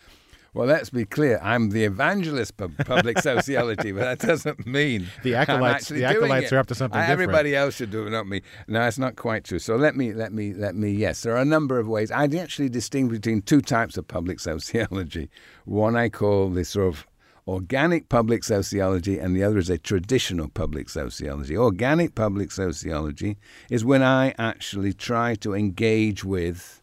[0.54, 1.40] Well, let's be clear.
[1.42, 5.88] I'm the evangelist of public sociology, but that doesn't mean the acolytes.
[5.88, 7.22] The acolytes are up to something different.
[7.22, 8.42] Everybody else should do it, not me.
[8.68, 9.58] No, it's not quite true.
[9.58, 10.90] So let me, let me, let me.
[10.90, 12.10] Yes, there are a number of ways.
[12.10, 15.30] I actually distinguish between two types of public sociology.
[15.64, 17.06] One I call the sort of
[17.48, 21.56] organic public sociology, and the other is a traditional public sociology.
[21.56, 23.38] Organic public sociology
[23.70, 26.81] is when I actually try to engage with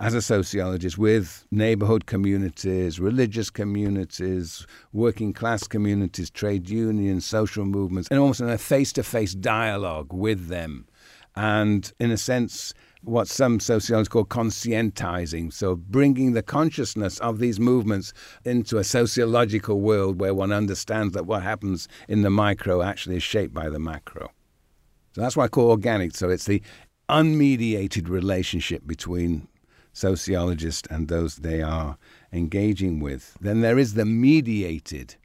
[0.00, 8.08] as a sociologist with neighborhood communities, religious communities, working class communities, trade unions, social movements,
[8.10, 10.86] and almost in a face to face dialogue with them.
[11.34, 17.58] And in a sense, what some sociologists call conscientizing, so bringing the consciousness of these
[17.58, 18.12] movements
[18.44, 23.22] into a sociological world where one understands that what happens in the micro actually is
[23.22, 24.30] shaped by the macro.
[25.12, 26.14] So that's why I call organic.
[26.14, 26.62] So it's the
[27.08, 29.48] unmediated relationship between
[29.92, 31.98] sociologists and those they are
[32.32, 33.36] engaging with.
[33.40, 35.16] Then there is the mediated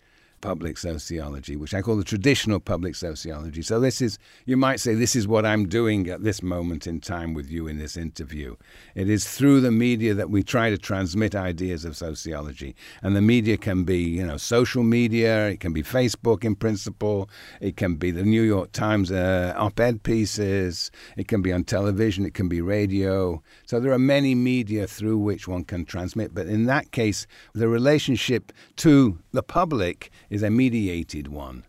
[0.43, 3.61] public sociology, which I call the traditional public sociology.
[3.61, 6.99] So, this is, you might say, this is what I'm doing at this moment in
[6.99, 8.57] time with you in this interview.
[8.93, 12.75] It is through the media that we try to transmit ideas of sociology.
[13.01, 17.29] And the media can be, you know, social media, it can be Facebook in principle,
[17.61, 21.63] it can be the New York Times uh, op ed pieces, it can be on
[21.63, 23.41] television, it can be radio.
[23.65, 26.35] So, there are many media through which one can transmit.
[26.35, 28.51] But in that case, the relationship
[28.83, 31.65] to the public is a mediated one.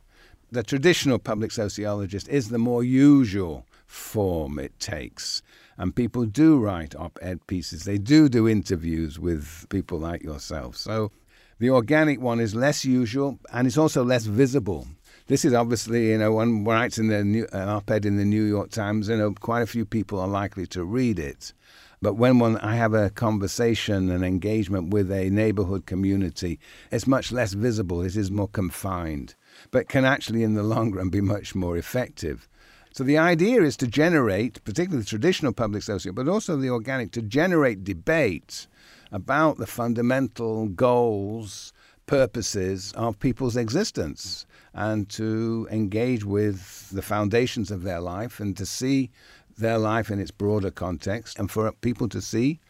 [0.52, 5.42] The traditional public sociologist is the more usual form it takes.
[5.76, 10.76] And people do write op ed pieces, they do do interviews with people like yourself.
[10.76, 11.10] So
[11.58, 14.86] the organic one is less usual and it's also less visible.
[15.26, 18.42] This is obviously, you know, one writes in the new, an op-ed in the New
[18.42, 21.54] York Times, you uh, know, quite a few people are likely to read it.
[22.04, 27.32] But when one, I have a conversation, an engagement with a neighborhood community, it's much
[27.32, 29.34] less visible, it is more confined,
[29.70, 32.46] but can actually, in the long run, be much more effective.
[32.92, 37.10] So the idea is to generate, particularly the traditional public social, but also the organic,
[37.12, 38.66] to generate debate
[39.10, 41.72] about the fundamental goals,
[42.04, 48.66] purposes of people's existence, and to engage with the foundations of their life and to
[48.66, 49.10] see
[49.56, 52.60] their life in its broader context and for people to see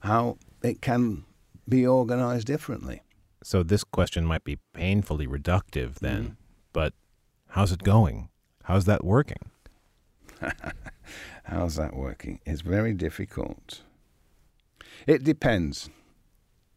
[0.00, 1.24] how it can
[1.68, 3.02] be organized differently.
[3.42, 6.36] So, this question might be painfully reductive then, mm
[6.72, 6.92] but
[7.50, 8.30] how's it going?
[8.64, 9.50] How's that working?
[11.44, 12.40] how's that working?
[12.44, 13.82] It's very difficult.
[15.06, 15.88] It depends.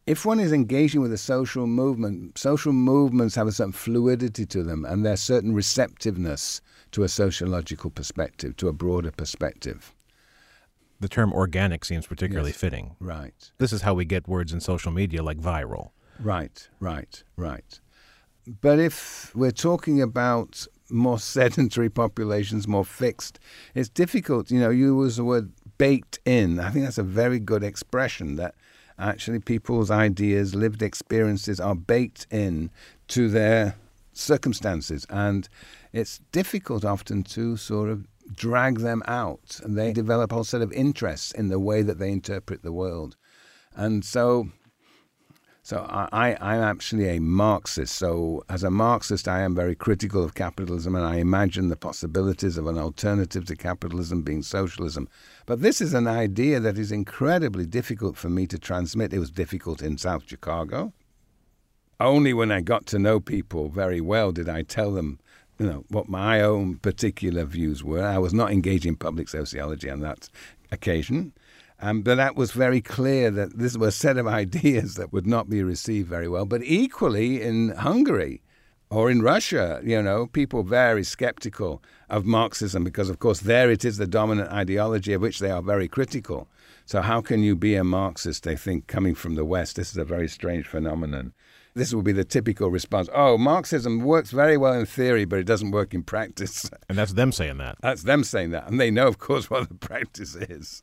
[0.08, 4.62] If one is engaging with a social movement, social movements have a certain fluidity to
[4.62, 9.94] them and there's certain receptiveness to a sociological perspective, to a broader perspective.
[10.98, 12.58] The term organic seems particularly yes.
[12.58, 12.96] fitting.
[12.98, 13.52] Right.
[13.58, 15.90] This is how we get words in social media like viral.
[16.18, 17.78] Right, right, right.
[18.62, 23.38] But if we're talking about more sedentary populations, more fixed,
[23.74, 24.50] it's difficult.
[24.50, 26.60] You know, you use the word baked in.
[26.60, 28.54] I think that's a very good expression that
[28.98, 32.70] actually people's ideas, lived experiences are baked in
[33.08, 33.76] to their
[34.12, 35.06] circumstances.
[35.08, 35.48] And
[35.92, 39.60] it's difficult often to sort of drag them out.
[39.62, 42.72] And they develop a whole set of interests in the way that they interpret the
[42.72, 43.16] world.
[43.74, 44.48] And so
[45.68, 47.94] so I, I'm actually a Marxist.
[47.94, 52.56] So as a Marxist, I am very critical of capitalism, and I imagine the possibilities
[52.56, 55.10] of an alternative to capitalism being socialism.
[55.44, 59.12] But this is an idea that is incredibly difficult for me to transmit.
[59.12, 60.94] It was difficult in South Chicago.
[62.00, 65.20] Only when I got to know people very well did I tell them
[65.58, 68.06] you know, what my own particular views were.
[68.06, 70.30] I was not engaging in public sociology on that
[70.72, 71.34] occasion.
[71.80, 75.26] Um, but that was very clear that this was a set of ideas that would
[75.26, 76.44] not be received very well.
[76.44, 78.42] But equally in Hungary
[78.90, 83.84] or in Russia, you know, people very skeptical of Marxism because, of course, there it
[83.84, 86.48] is the dominant ideology of which they are very critical.
[86.86, 89.76] So, how can you be a Marxist, they think, coming from the West?
[89.76, 91.34] This is a very strange phenomenon.
[91.74, 95.44] This will be the typical response oh, Marxism works very well in theory, but it
[95.44, 96.68] doesn't work in practice.
[96.88, 97.76] And that's them saying that.
[97.82, 98.66] That's them saying that.
[98.66, 100.82] And they know, of course, what the practice is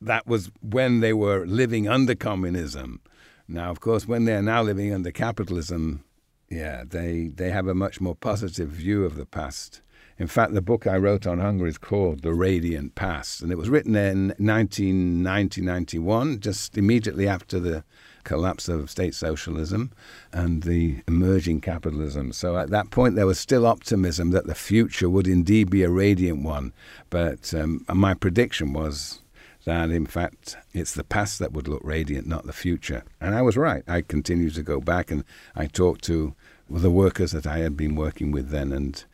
[0.00, 3.00] that was when they were living under communism.
[3.46, 6.04] Now, of course, when they're now living under capitalism,
[6.50, 9.82] Yeah, they, they have a much more positive view of the past.
[10.18, 13.58] In fact, the book I wrote on Hungary is called The Radiant Past, and it
[13.58, 17.84] was written in 1990 91, just immediately after the
[18.24, 19.92] collapse of state socialism
[20.32, 22.32] and the emerging capitalism.
[22.32, 25.90] So at that point, there was still optimism that the future would indeed be a
[25.90, 26.72] radiant one.
[27.10, 29.20] But um, my prediction was
[29.68, 33.04] that, in fact, it's the past that would look radiant, not the future.
[33.20, 33.84] And I was right.
[33.86, 36.34] I continued to go back and I talked to
[36.70, 39.04] the workers that I had been working with then and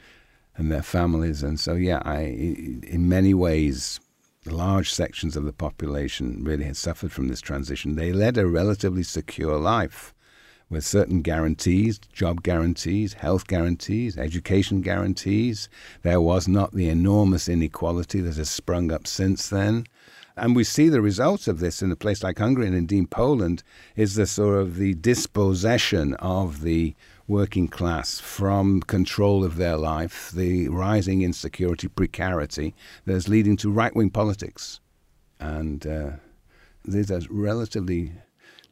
[0.57, 1.43] and their families.
[1.43, 3.99] And so, yeah, I, in many ways,
[4.47, 7.97] large sections of the population really had suffered from this transition.
[7.97, 10.15] They led a relatively secure life
[10.71, 15.69] with certain guarantees, job guarantees, health guarantees, education guarantees.
[16.03, 19.87] There was not the enormous inequality that has sprung up since then.
[20.37, 23.63] And we see the results of this in a place like Hungary and indeed Poland
[23.95, 26.95] is the sort of the dispossession of the
[27.27, 32.75] working class from control of their life, the rising insecurity, precarity
[33.07, 34.81] that's leading to right wing politics.
[35.39, 36.11] And uh,
[36.85, 38.13] these are relatively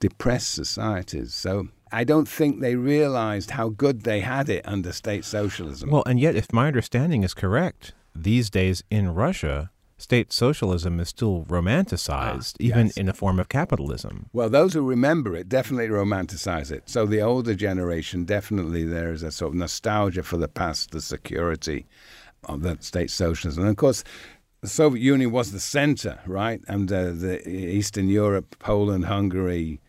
[0.00, 1.32] depressed societies.
[1.32, 5.90] So I don't think they realized how good they had it under state socialism.
[5.90, 9.70] Well, and yet, if my understanding is correct, these days in Russia,
[10.02, 12.96] state socialism is still romanticized, ah, even yes.
[12.96, 14.26] in a form of capitalism.
[14.32, 16.88] Well, those who remember it definitely romanticize it.
[16.88, 21.00] So the older generation, definitely there is a sort of nostalgia for the past, the
[21.00, 21.86] security
[22.44, 23.62] of that state socialism.
[23.62, 24.02] And of course,
[24.60, 26.60] the Soviet Union was the center, right?
[26.68, 29.80] And uh, the Eastern Europe, Poland, Hungary,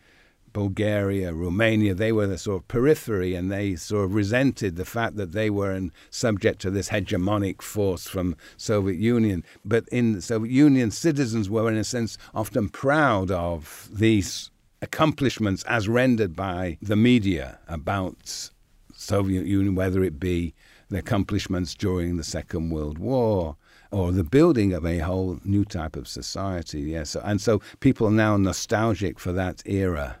[0.54, 5.16] Bulgaria, Romania, they were the sort of periphery and they sort of resented the fact
[5.16, 5.78] that they were
[6.10, 9.44] subject to this hegemonic force from Soviet Union.
[9.64, 15.64] But in the Soviet Union, citizens were in a sense often proud of these accomplishments
[15.64, 18.50] as rendered by the media about
[18.94, 20.54] Soviet Union, whether it be
[20.88, 23.56] the accomplishments during the Second World War
[23.90, 26.82] or the building of a whole new type of society.
[26.82, 30.18] Yes, and so people are now nostalgic for that era.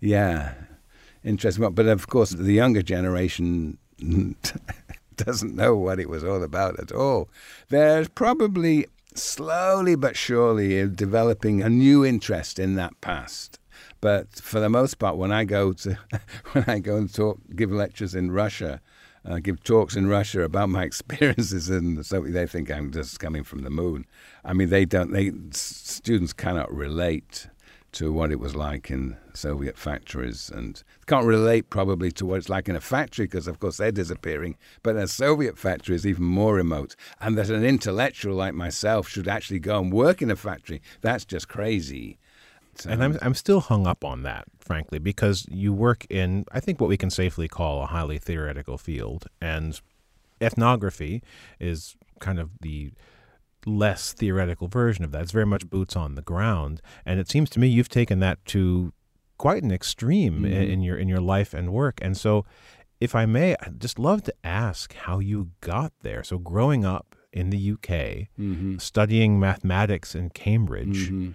[0.00, 0.54] Yeah,
[1.24, 1.70] interesting.
[1.72, 3.78] But of course, the younger generation
[5.16, 7.28] doesn't know what it was all about at all.
[7.68, 13.58] There's probably slowly but surely developing a new interest in that past.
[14.00, 15.98] But for the most part, when I go to
[16.52, 18.80] when I go and talk, give lectures in Russia,
[19.24, 23.42] uh, give talks in Russia about my experiences, and so they think I'm just coming
[23.42, 24.06] from the moon.
[24.44, 25.12] I mean, they don't.
[25.12, 27.48] They students cannot relate
[27.92, 32.48] to what it was like in Soviet factories and can't relate probably to what it's
[32.48, 34.56] like in a factory because, of course, they're disappearing.
[34.82, 36.94] But a Soviet factory is even more remote.
[37.20, 41.24] And that an intellectual like myself should actually go and work in a factory, that's
[41.24, 42.18] just crazy.
[42.74, 46.60] So, and I'm, I'm still hung up on that, frankly, because you work in, I
[46.60, 49.26] think, what we can safely call a highly theoretical field.
[49.40, 49.80] And
[50.40, 51.22] ethnography
[51.58, 52.92] is kind of the
[53.68, 55.22] less theoretical version of that.
[55.22, 58.44] It's very much boots on the ground, and it seems to me you've taken that
[58.46, 58.92] to
[59.38, 60.52] quite an extreme mm-hmm.
[60.52, 61.98] in your in your life and work.
[62.02, 62.44] And so,
[63.00, 66.24] if I may, I'd just love to ask how you got there.
[66.24, 68.78] So, growing up in the UK, mm-hmm.
[68.78, 71.10] studying mathematics in Cambridge.
[71.10, 71.30] Mm-hmm.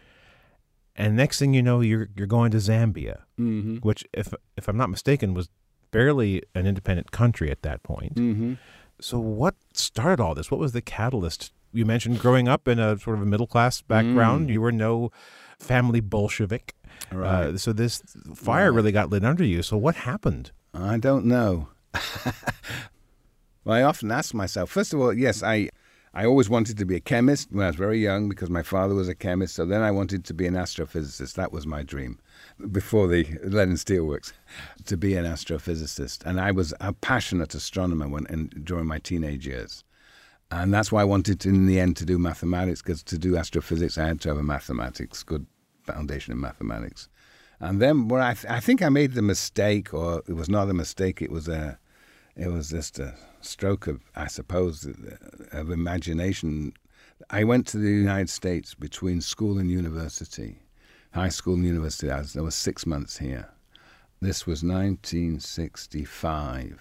[0.96, 3.78] And next thing you know, you're you're going to Zambia, mm-hmm.
[3.78, 5.50] which, if if I'm not mistaken, was
[5.90, 8.16] barely an independent country at that point.
[8.16, 8.54] Mm-hmm.
[9.00, 10.52] So, what started all this?
[10.52, 13.82] What was the catalyst you mentioned growing up in a sort of a middle class
[13.82, 14.48] background.
[14.48, 14.54] Mm.
[14.54, 15.12] You were no
[15.60, 16.76] family Bolshevik.
[17.12, 17.46] Right.
[17.46, 18.02] Uh, so this
[18.36, 18.76] fire right.
[18.76, 19.64] really got lit under you.
[19.64, 20.52] So what happened?
[20.74, 21.70] I don't know.
[23.64, 24.70] well, I often ask myself.
[24.70, 25.70] First of all, yes, I.
[26.16, 28.94] I always wanted to be a chemist when I was very young because my father
[28.94, 29.56] was a chemist.
[29.56, 31.34] So then I wanted to be an astrophysicist.
[31.34, 32.20] That was my dream
[32.72, 34.32] before the Lenin steel works,
[34.86, 36.24] to be an astrophysicist.
[36.24, 39.84] And I was a passionate astronomer when, in, during my teenage years.
[40.62, 43.98] And that's why I wanted in the end to do mathematics, because to do astrophysics,
[43.98, 45.48] I had to have a mathematics, good
[45.82, 47.10] foundation in mathematics.
[47.60, 50.70] And then where I, th- I think I made the mistake, or it was not
[50.70, 51.80] a mistake, it was a,
[52.36, 55.16] it was just a stroke of, I suppose, uh,
[55.52, 56.74] of imagination.
[57.32, 60.60] I went to the United States between school and university,
[61.14, 62.12] high school and university.
[62.12, 63.50] I was, there was six months here.
[64.22, 66.80] This was 1965.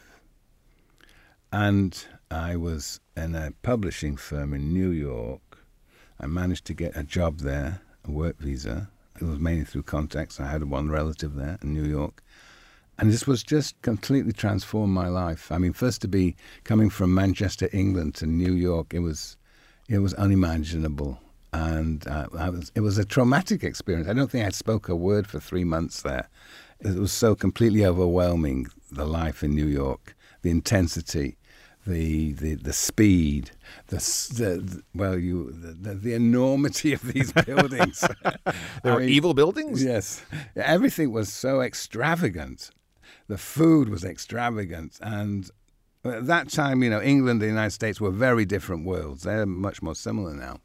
[1.51, 5.59] And I was in a publishing firm in New York.
[6.21, 8.91] I managed to get a job there, a work visa.
[9.21, 10.41] It was mainly through contacts.
[10.41, 12.23] I had one relative there in New York.
[12.99, 15.51] And this was just completely transformed my life.
[15.51, 19.37] I mean, first to be coming from Manchester, England to New York, it was,
[19.89, 21.19] it was unimaginable.
[21.53, 24.09] And uh, was, it was a traumatic experience.
[24.09, 26.29] I don't think I spoke a word for three months there
[26.85, 28.67] it was so completely overwhelming.
[28.91, 31.39] The life in New York, the intensity,
[31.87, 33.51] the the, the speed,
[33.89, 38.05] the, the well, you the, the, enormity of these buildings.
[38.83, 39.83] there were mean, evil buildings.
[39.83, 40.25] Yes,
[40.57, 42.71] everything was so extravagant.
[43.29, 45.51] The food was extravagant, and
[46.05, 49.23] at that time, you know, England and the United States were very different worlds.
[49.23, 50.59] They're much more similar now.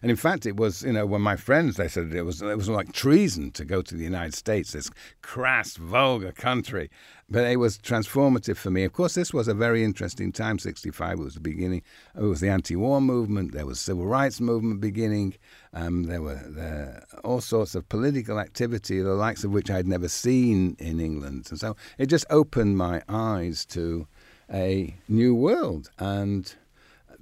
[0.00, 2.56] And in fact, it was, you know, when my friends, they said it was, it
[2.56, 4.90] was like treason to go to the United States, this
[5.22, 6.88] crass, vulgar country.
[7.28, 8.84] But it was transformative for me.
[8.84, 10.58] Of course, this was a very interesting time.
[10.58, 11.82] 65 was the beginning.
[12.16, 13.52] It was the anti-war movement.
[13.52, 15.34] There was civil rights movement beginning.
[15.74, 20.08] Um, there were there, all sorts of political activity, the likes of which I'd never
[20.08, 21.48] seen in England.
[21.50, 24.06] And so it just opened my eyes to
[24.50, 25.90] a new world.
[25.98, 26.54] And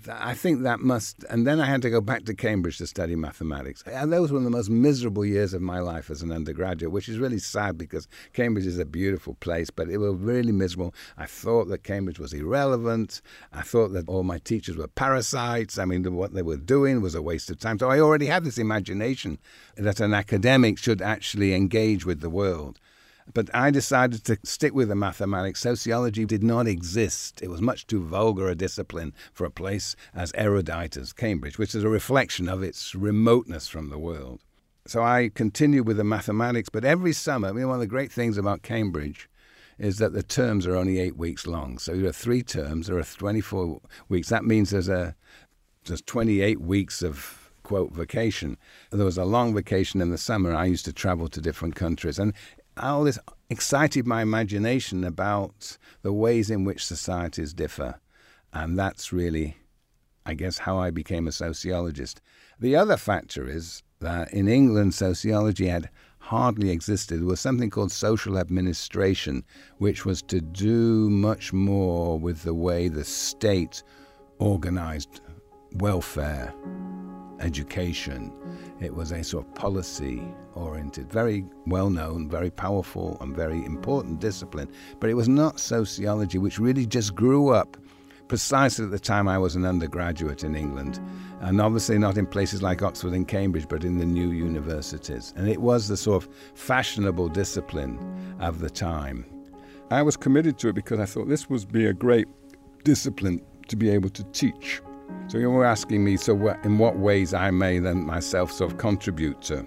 [0.09, 3.17] I think that must, and then I had to go back to Cambridge to study
[3.17, 3.83] mathematics.
[3.87, 6.93] And that was one of the most miserable years of my life as an undergraduate,
[6.93, 10.95] which is really sad because Cambridge is a beautiful place, but it was really miserable.
[11.17, 13.23] I thought that Cambridge was irrelevant.
[13.53, 15.79] I thought that all my teachers were parasites.
[15.79, 17.79] I mean, what they were doing was a waste of time.
[17.79, 19.39] So I already had this imagination
[19.77, 22.79] that an academic should actually engage with the world.
[23.35, 25.61] But I decided to stick with the mathematics.
[25.61, 27.43] Sociology did not exist.
[27.43, 31.75] It was much too vulgar a discipline for a place as erudite as Cambridge, which
[31.75, 34.41] is a reflection of its remoteness from the world.
[34.87, 38.13] So I continued with the mathematics, but every summer, I mean, one of the great
[38.13, 39.29] things about Cambridge
[39.79, 41.79] is that the terms are only eight weeks long.
[41.79, 44.29] So you have three terms, there are 24 weeks.
[44.29, 45.15] That means there's a
[45.85, 48.57] there's 28 weeks of quote vacation.
[48.91, 50.55] There was a long vacation in the summer.
[50.55, 52.33] I used to travel to different countries, and
[52.77, 53.19] all this
[53.49, 58.01] excited my imagination about the ways in which societies differ.
[58.53, 59.57] And that's really,
[60.25, 62.21] I guess, how I became a sociologist.
[62.59, 67.21] The other factor is that in England, sociology had hardly existed.
[67.21, 69.45] There was something called social administration,
[69.79, 73.83] which was to do much more with the way the state
[74.39, 75.21] organized
[75.75, 76.53] welfare,
[77.41, 78.33] education.
[78.81, 80.23] It was a sort of policy
[80.55, 84.69] oriented, very well known, very powerful, and very important discipline.
[85.01, 87.77] But it was not sociology, which really just grew up
[88.29, 91.01] precisely at the time I was an undergraduate in England.
[91.41, 95.33] And obviously not in places like Oxford and Cambridge, but in the new universities.
[95.37, 99.25] And it was the sort of fashionable discipline of the time.
[99.91, 102.27] I was committed to it because I thought this would be a great
[102.83, 104.81] discipline to be able to teach.
[105.29, 108.79] So you were asking me, so in what ways I may then myself sort of
[108.79, 109.67] contribute to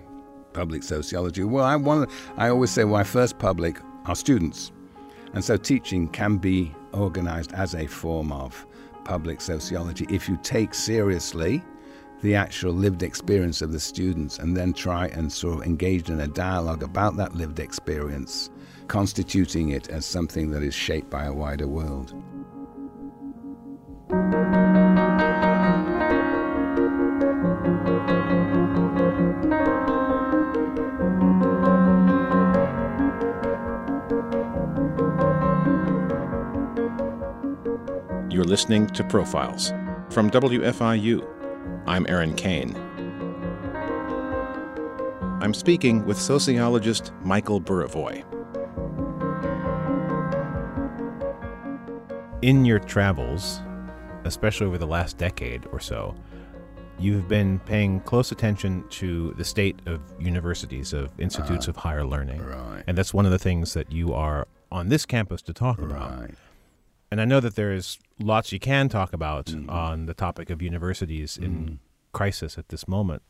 [0.53, 1.43] public sociology?
[1.43, 2.09] Well, I want.
[2.37, 4.71] I always say my first public are students,
[5.33, 8.65] and so teaching can be organised as a form of
[9.05, 11.63] public sociology if you take seriously
[12.21, 16.19] the actual lived experience of the students and then try and sort of engage in
[16.19, 18.49] a dialogue about that lived experience,
[18.87, 22.13] constituting it as something that is shaped by a wider world.
[38.39, 39.73] You're listening to Profiles
[40.11, 41.27] from WFIU.
[41.85, 42.73] I'm Aaron Cain.
[45.41, 48.23] I'm speaking with sociologist Michael Burawoy.
[52.41, 53.59] In your travels,
[54.23, 56.15] especially over the last decade or so,
[56.97, 62.05] you've been paying close attention to the state of universities, of institutes uh, of higher
[62.05, 62.41] learning.
[62.41, 62.85] Right.
[62.87, 66.29] And that's one of the things that you are on this campus to talk about.
[67.11, 69.69] And I know that there's lots you can talk about mm-hmm.
[69.69, 71.75] on the topic of universities in mm-hmm.
[72.11, 73.21] crisis at this moment.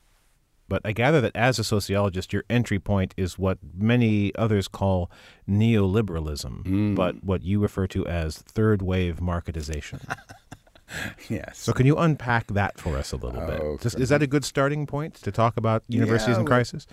[0.68, 5.10] But I gather that as a sociologist, your entry point is what many others call
[5.50, 6.96] neoliberalism, mm.
[6.96, 10.00] but what you refer to as third wave marketization.
[11.30, 11.58] yes.
[11.58, 13.82] So can you unpack that for us a little oh, bit?
[13.82, 16.88] Just, is that a good starting point to talk about universities yeah, in crisis?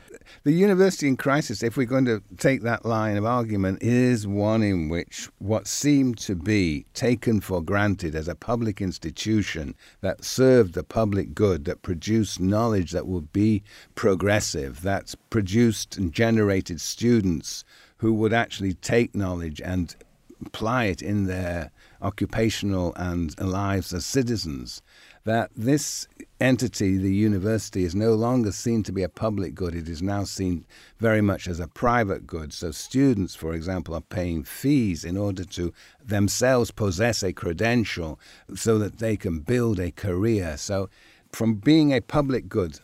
[0.44, 4.62] The university in crisis, if we're going to take that line of argument, is one
[4.62, 10.74] in which what seemed to be taken for granted as a public institution that served
[10.74, 13.62] the public good, that produced knowledge that would be
[13.94, 17.64] progressive, that produced and generated students
[17.98, 19.96] who would actually take knowledge and
[20.44, 21.70] apply it in their
[22.02, 24.82] occupational and lives as citizens,
[25.24, 26.06] that this
[26.40, 29.74] entity, the university, is no longer seen to be a public good.
[29.74, 30.64] It is now seen
[30.98, 32.52] very much as a private good.
[32.52, 35.72] So, students, for example, are paying fees in order to
[36.04, 38.20] themselves possess a credential
[38.54, 40.56] so that they can build a career.
[40.56, 40.88] So,
[41.32, 42.78] from being a public good,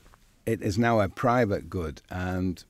[0.44, 2.02] it is now a private good.
[2.10, 2.64] And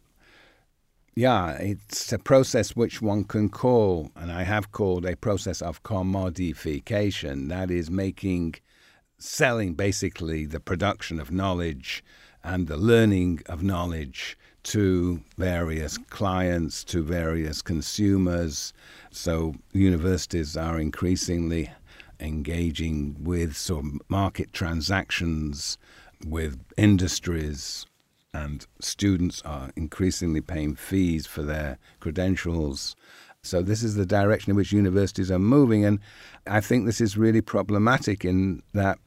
[1.14, 5.82] Yeah, it's a process which one can call, and I have called a process of
[5.82, 7.50] commodification.
[7.50, 8.54] That is making,
[9.18, 12.02] selling basically the production of knowledge
[12.42, 18.72] and the learning of knowledge to various clients, to various consumers.
[19.10, 21.70] So universities are increasingly
[22.20, 25.76] engaging with sort of market transactions
[26.24, 27.84] with industries
[28.34, 32.96] and students are increasingly paying fees for their credentials.
[33.42, 35.98] So this is the direction in which universities are moving, and
[36.46, 38.98] I think this is really problematic in that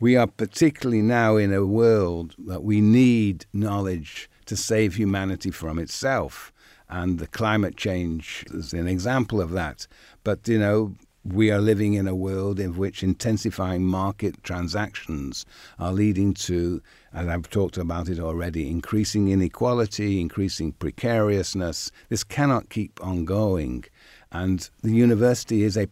[0.00, 5.78] we are particularly now in a world that we need knowledge to save humanity from
[5.78, 6.52] itself,
[6.88, 9.86] and the climate change is an example of that.
[10.24, 10.94] But you know,
[11.24, 15.46] we are living in a world in which intensifying market transactions
[15.78, 21.92] are leading to, and I've talked about it already, increasing inequality, increasing precariousness.
[22.08, 23.84] This cannot keep on going.
[24.32, 25.86] And the university is a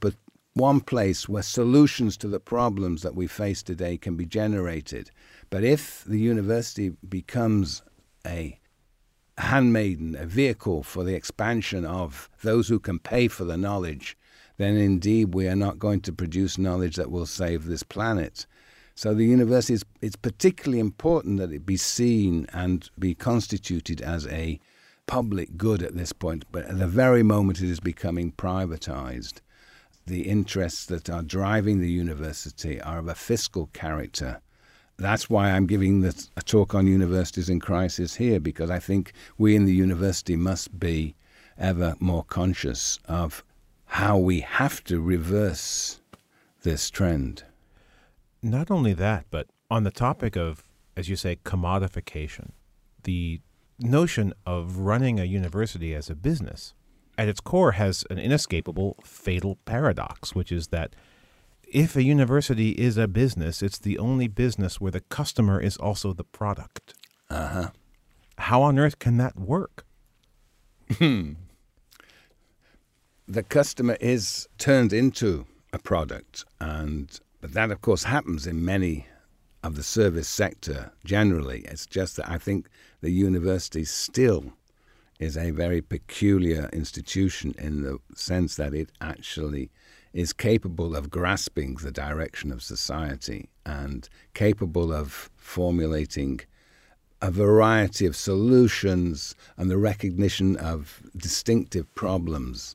[0.54, 5.12] one place where solutions to the problems that we face today can be generated.
[5.48, 7.82] But if the university becomes
[8.26, 8.58] a
[9.38, 14.16] handmaiden, a vehicle for the expansion of those who can pay for the knowledge
[14.60, 18.44] then indeed we are not going to produce knowledge that will save this planet.
[18.94, 24.26] So the university is it's particularly important that it be seen and be constituted as
[24.26, 24.60] a
[25.06, 29.40] public good at this point, but at the very moment it is becoming privatized,
[30.06, 34.42] the interests that are driving the university are of a fiscal character.
[34.98, 39.14] That's why I'm giving this, a talk on universities in crisis here, because I think
[39.38, 41.14] we in the university must be
[41.56, 43.42] ever more conscious of
[43.90, 46.00] how we have to reverse
[46.62, 47.42] this trend.
[48.40, 50.62] Not only that, but on the topic of,
[50.96, 52.50] as you say, commodification,
[53.02, 53.40] the
[53.80, 56.72] notion of running a university as a business
[57.18, 60.94] at its core has an inescapable fatal paradox, which is that
[61.64, 66.12] if a university is a business, it's the only business where the customer is also
[66.12, 66.94] the product.
[67.28, 67.70] Uh huh.
[68.38, 69.84] How on earth can that work?
[73.30, 79.06] The customer is turned into a product, and but that of course happens in many
[79.62, 81.60] of the service sector generally.
[81.60, 82.68] It's just that I think
[83.02, 84.52] the university still
[85.20, 89.70] is a very peculiar institution in the sense that it actually
[90.12, 96.40] is capable of grasping the direction of society and capable of formulating
[97.22, 102.74] a variety of solutions and the recognition of distinctive problems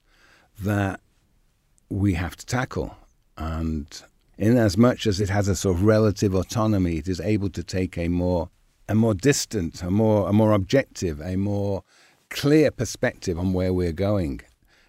[0.60, 1.00] that
[1.90, 2.96] we have to tackle.
[3.38, 3.88] And
[4.38, 7.64] in as much as it has a sort of relative autonomy, it is able to
[7.64, 8.50] take a more
[8.88, 11.84] a more distant, a more a more objective, a more
[12.30, 14.42] clear perspective on where we're going.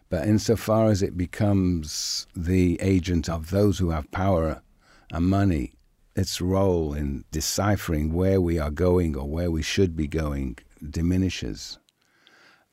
[0.08, 4.62] But insofar as it becomes the agent of those who have power
[5.10, 5.72] and money,
[6.14, 10.58] its role in deciphering where we are going or where we should be going
[10.90, 11.78] diminishes.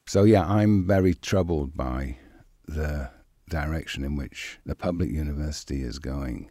[0.05, 2.17] So yeah, I'm very troubled by
[2.67, 3.09] the
[3.49, 6.49] direction in which the public university is going.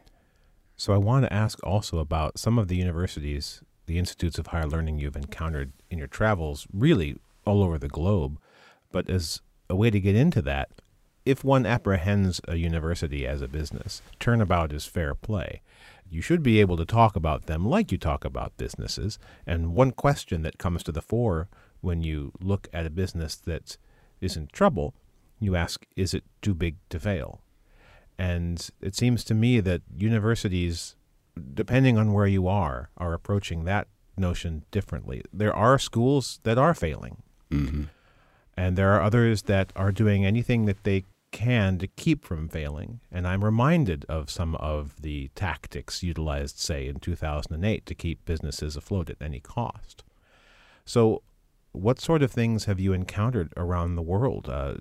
[0.76, 4.66] So I want to ask also about some of the universities, the institutes of higher
[4.66, 8.38] learning you've encountered in your travels, really all over the globe.
[8.90, 9.40] But as
[9.70, 10.70] a way to get into that,
[11.24, 15.62] if one apprehends a university as a business, turnabout is fair play.
[16.10, 19.18] You should be able to talk about them like you talk about businesses.
[19.46, 21.48] And one question that comes to the fore
[21.80, 23.76] when you look at a business that
[24.20, 24.94] is in trouble
[25.42, 27.40] you ask, is it too big to fail?
[28.18, 30.94] And it seems to me that universities,
[31.54, 35.22] depending on where you are, are approaching that notion differently.
[35.32, 37.84] There are schools that are failing, mm-hmm.
[38.56, 43.00] and there are others that are doing anything that they can to keep from failing.
[43.10, 48.76] And I'm reminded of some of the tactics utilized, say, in 2008 to keep businesses
[48.76, 50.04] afloat at any cost.
[50.84, 51.22] So
[51.72, 54.48] what sort of things have you encountered around the world?
[54.48, 54.74] Uh,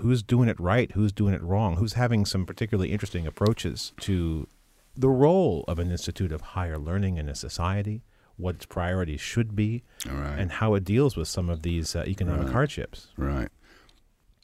[0.00, 0.90] who's doing it right?
[0.92, 1.76] Who's doing it wrong?
[1.76, 4.48] Who's having some particularly interesting approaches to
[4.96, 8.02] the role of an institute of higher learning in a society,
[8.36, 10.38] what its priorities should be, right.
[10.38, 12.52] and how it deals with some of these uh, economic right.
[12.52, 13.08] hardships?
[13.16, 13.48] Right.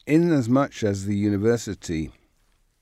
[0.05, 2.11] In as much as the university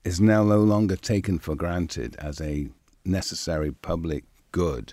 [0.04, 2.68] is now no longer taken for granted as a
[3.04, 4.92] necessary public good,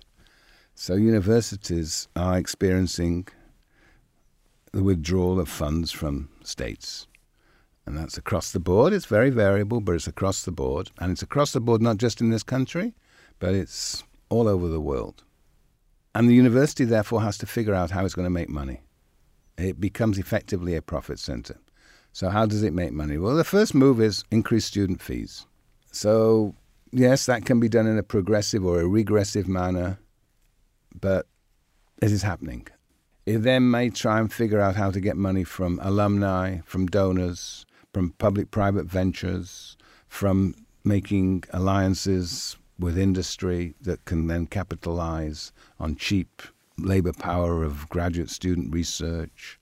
[0.76, 3.28] so universities are experiencing
[4.74, 7.08] the withdrawal of funds from states.
[7.86, 8.92] And that's across the board.
[8.92, 10.90] It's very variable, but it's across the board.
[11.00, 12.94] And it's across the board not just in this country,
[13.40, 15.24] but it's all over the world.
[16.16, 18.82] And the university, therefore, has to figure out how it's going to make money.
[19.58, 21.60] it becomes effectively a profit center.
[22.12, 23.18] So, how does it make money?
[23.18, 25.46] Well, the first move is increase student fees.
[25.92, 26.56] So,
[26.92, 30.00] yes, that can be done in a progressive or a regressive manner,
[31.00, 31.28] but
[32.02, 32.68] it is happening.
[33.26, 37.66] It then may try and figure out how to get money from alumni, from donors,
[37.94, 39.78] from public private ventures,
[40.10, 46.42] from making alliances with industry that can then capitalize on cheap
[46.78, 49.58] labor power of graduate student research.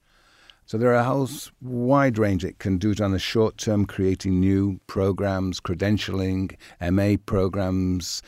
[0.65, 1.29] So there are a whole
[1.61, 2.45] wide range.
[2.45, 6.55] It can do it on a short term, creating new programs, credentialing,
[6.89, 8.23] MA programs,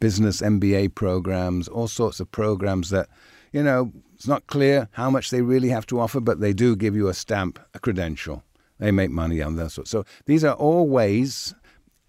[0.00, 3.08] business MBA programs, all sorts of programs that,
[3.52, 6.74] you know, it's not clear how much they really have to offer, but they do
[6.74, 8.42] give you a stamp, a credential.
[8.80, 9.86] They make money on that sort.
[9.86, 11.54] So these are all ways,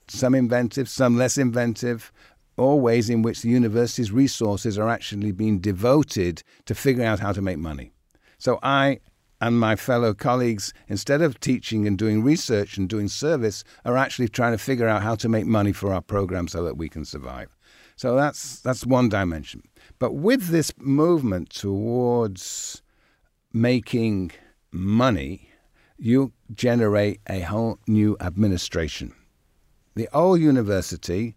[0.07, 2.12] some inventive, some less inventive,
[2.57, 7.32] all ways in which the university's resources are actually being devoted to figuring out how
[7.32, 7.93] to make money.
[8.39, 9.01] So I
[9.39, 14.30] and my fellow colleagues, instead of teaching and doing research and doing service, are actually
[14.30, 17.05] trying to figure out how to make money for our program so that we can
[17.05, 17.55] survive.
[17.95, 19.62] So that's that's one dimension.
[20.00, 22.82] But with this movement towards
[23.52, 24.32] making
[24.72, 25.50] money,
[25.97, 29.14] you generate a whole new administration.
[29.95, 31.36] The old university,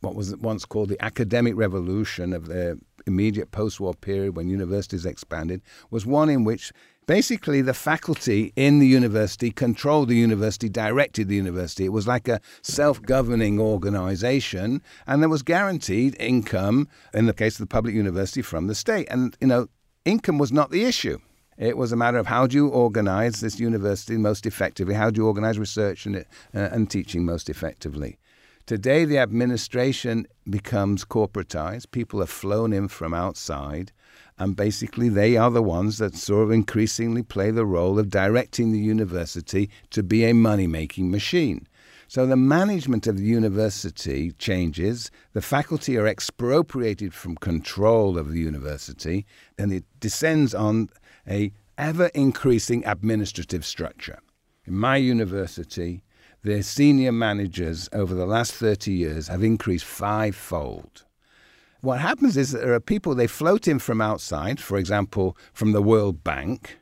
[0.00, 5.06] what was once called the academic revolution of the immediate post war period when universities
[5.06, 6.72] expanded, was one in which
[7.06, 11.84] basically the faculty in the university controlled the university, directed the university.
[11.84, 17.54] It was like a self governing organization, and there was guaranteed income, in the case
[17.54, 19.08] of the public university, from the state.
[19.10, 19.66] And, you know,
[20.04, 21.18] income was not the issue.
[21.58, 24.94] It was a matter of how do you organize this university most effectively?
[24.94, 26.22] How do you organize research and, uh,
[26.52, 28.18] and teaching most effectively?
[28.70, 31.90] Today, the administration becomes corporatized.
[31.90, 33.90] People are flown in from outside,
[34.38, 38.70] and basically, they are the ones that sort of increasingly play the role of directing
[38.70, 41.66] the university to be a money making machine.
[42.06, 48.38] So the management of the university changes, the faculty are expropriated from control of the
[48.38, 49.26] university,
[49.58, 50.90] and it descends on
[51.26, 54.20] a ever increasing administrative structure.
[54.64, 56.04] In my university,
[56.42, 61.04] the senior managers over the last 30 years have increased fivefold.
[61.82, 65.72] What happens is that there are people, they float in from outside, for example, from
[65.72, 66.78] the World Bank,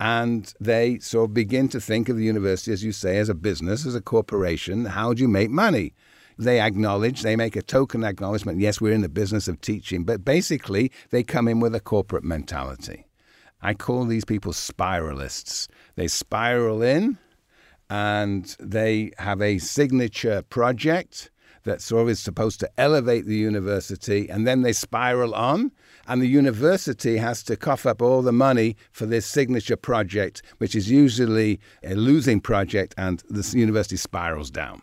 [0.00, 3.34] and they sort of begin to think of the university, as you say, as a
[3.34, 4.84] business, as a corporation.
[4.86, 5.94] How do you make money?
[6.38, 10.24] They acknowledge, they make a token acknowledgement, yes, we're in the business of teaching, but
[10.24, 13.06] basically they come in with a corporate mentality.
[13.60, 15.68] I call these people spiralists.
[15.96, 17.18] They spiral in
[17.90, 21.30] and they have a signature project
[21.64, 25.70] that's is supposed to elevate the university, and then they spiral on,
[26.06, 30.74] and the university has to cough up all the money for this signature project, which
[30.74, 34.80] is usually a losing project, and the university spirals down.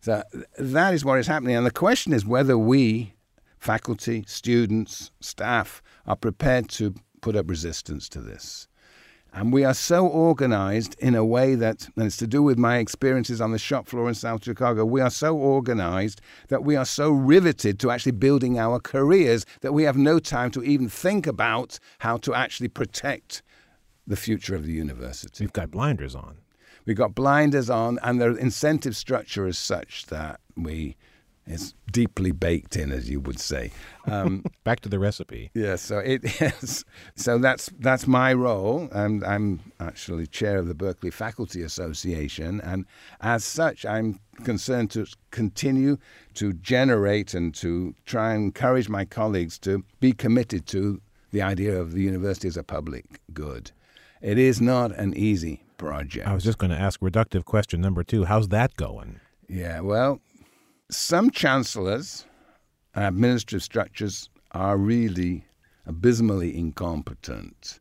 [0.00, 0.22] So
[0.58, 1.56] that is what is happening.
[1.56, 3.14] And the question is whether we,
[3.58, 8.68] faculty, students, staff, are prepared to put up resistance to this.
[9.36, 12.78] And we are so organized in a way that, and it's to do with my
[12.78, 16.86] experiences on the shop floor in South Chicago, we are so organized that we are
[16.86, 21.26] so riveted to actually building our careers that we have no time to even think
[21.26, 23.42] about how to actually protect
[24.06, 25.44] the future of the university.
[25.44, 26.38] We've got blinders on.
[26.86, 30.96] We've got blinders on, and the incentive structure is such that we
[31.46, 33.70] it's deeply baked in, as you would say.
[34.06, 35.50] Um, Back to the recipe.
[35.54, 36.84] Yeah, so it is.
[37.14, 42.84] So that's that's my role, and I'm actually chair of the Berkeley Faculty Association, and
[43.20, 45.98] as such, I'm concerned to continue
[46.34, 51.78] to generate and to try and encourage my colleagues to be committed to the idea
[51.80, 53.70] of the university as a public good.
[54.20, 56.26] It is not an easy project.
[56.26, 58.24] I was just going to ask reductive question number two.
[58.24, 59.20] How's that going?
[59.48, 60.20] Yeah, well,
[60.90, 62.26] some chancellors
[62.94, 65.44] and administrative structures are really
[65.84, 67.80] abysmally incompetent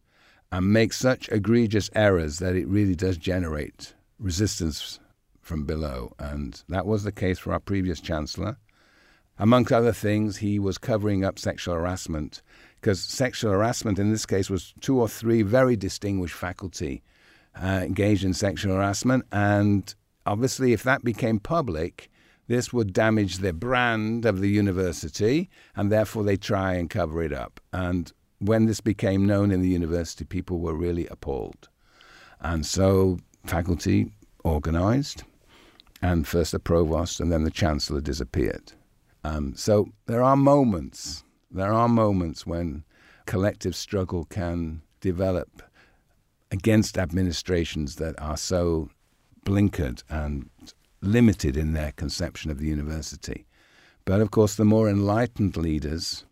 [0.52, 5.00] and make such egregious errors that it really does generate resistance
[5.42, 6.14] from below.
[6.20, 8.58] And that was the case for our previous chancellor.
[9.38, 12.42] Amongst other things, he was covering up sexual harassment
[12.80, 17.04] because sexual harassment in this case was two or three very distinguished faculty
[17.62, 19.26] uh, engaged in sexual harassment.
[19.32, 19.94] And
[20.26, 22.10] obviously, if that became public,
[22.48, 27.34] this would damage the brand of the university, and therefore they try and cover it
[27.34, 27.60] up.
[27.74, 31.70] And when this became known in the university, people were really appalled.
[32.40, 34.12] And so faculty
[34.44, 35.24] organized,
[36.02, 38.74] and first the provost and then the chancellor disappeared.
[39.24, 42.84] Um, so there are moments, there are moments when
[43.26, 45.64] collective struggle can develop
[46.52, 48.90] against administrations that are so
[49.46, 50.50] blinkered and
[51.02, 53.46] limited in their conception of the university.
[54.06, 56.26] But of course, the more enlightened leaders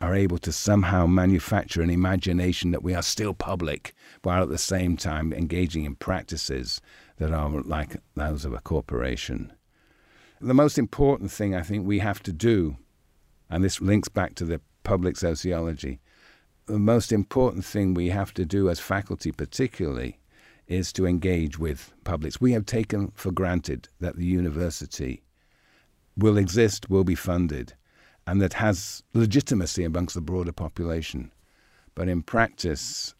[0.00, 4.58] are able to somehow manufacture an imagination that we are still public, while at the
[4.58, 6.80] same time engaging in practices
[7.16, 9.52] that are like those of a corporation.
[10.40, 12.76] The most important thing I think we have to do,
[13.48, 16.00] and this links back to the public sociology,
[16.66, 20.18] the most important thing we have to do as faculty, particularly,
[20.66, 22.40] is to engage with publics.
[22.40, 25.22] We have taken for granted that the university
[26.16, 27.74] will exist, will be funded,
[28.26, 31.30] and that has legitimacy amongst the broader population.
[31.94, 33.14] But in practice,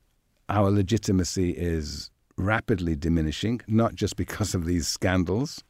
[0.49, 5.63] our legitimacy is rapidly diminishing, not just because of these scandals,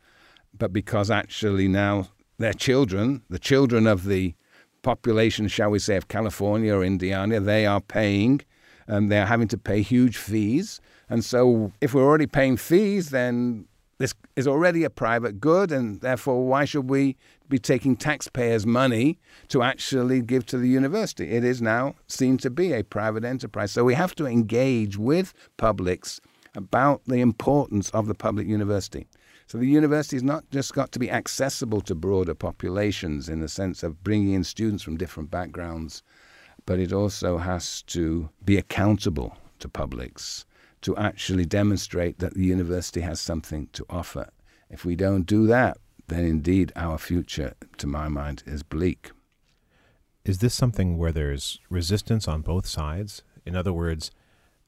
[0.56, 2.08] but because actually now
[2.38, 4.34] their children, the children of the
[4.82, 8.40] population, shall we say, of California or Indiana, they are paying
[8.88, 10.80] um, and they're having to pay huge fees.
[11.14, 13.66] And so if we're already paying fees, then
[13.98, 17.16] this is already a private good, and therefore, why should we
[17.48, 21.30] be taking taxpayers' money to actually give to the university?
[21.30, 23.70] It is now seen to be a private enterprise.
[23.70, 26.20] So we have to engage with publics
[26.56, 29.06] about the importance of the public university.
[29.46, 33.48] So the university has not just got to be accessible to broader populations in the
[33.48, 36.02] sense of bringing in students from different backgrounds,
[36.66, 40.44] but it also has to be accountable to publics
[40.84, 44.28] to actually demonstrate that the university has something to offer.
[44.68, 45.78] If we don't do that,
[46.08, 49.10] then indeed our future, to my mind, is bleak.
[50.26, 53.22] Is this something where there's resistance on both sides?
[53.46, 54.10] In other words,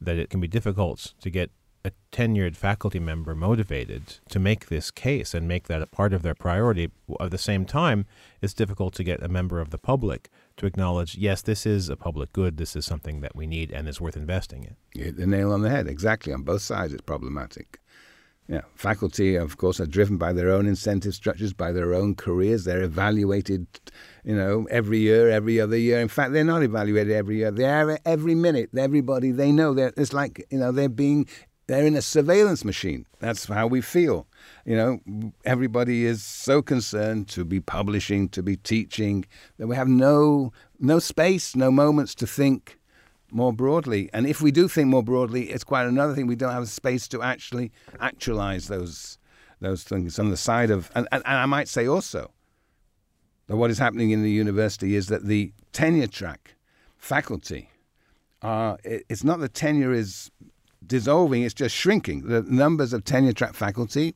[0.01, 1.51] that it can be difficult to get
[1.87, 6.23] a tenured faculty member motivated to make this case and make that a part of
[6.23, 6.91] their priority.
[7.21, 8.07] At the same time,
[8.43, 11.97] it's difficult to get a member of the public to acknowledge, yes, this is a
[11.97, 14.77] public good, this is something that we need and is worth investing in.
[14.95, 15.87] You hit the nail on the head.
[15.87, 16.33] Exactly.
[16.33, 17.81] On both sides, it's problematic.
[18.49, 22.65] Yeah, faculty, of course, are driven by their own incentive structures, by their own careers.
[22.65, 23.67] They're evaluated,
[24.23, 25.99] you know, every year, every other year.
[25.99, 27.51] In fact, they're not evaluated every year.
[27.51, 28.71] They're every minute.
[28.77, 29.75] Everybody they know.
[29.75, 31.27] They're, it's like you know they're being
[31.67, 33.07] they're in a surveillance machine.
[33.19, 34.27] That's how we feel.
[34.65, 39.25] You know, everybody is so concerned to be publishing, to be teaching,
[39.59, 42.79] that we have no no space, no moments to think
[43.31, 44.09] more broadly.
[44.13, 46.27] And if we do think more broadly, it's quite another thing.
[46.27, 49.19] We don't have space to actually actualize those
[49.61, 50.91] those things on the side of.
[50.95, 52.31] And, and, and I might say also
[53.47, 56.55] that what is happening in the university is that the tenure track
[56.97, 57.71] faculty
[58.43, 58.79] are.
[58.85, 60.31] It's not that tenure is
[60.87, 62.27] dissolving, it's just shrinking.
[62.27, 64.15] The numbers of tenure track faculty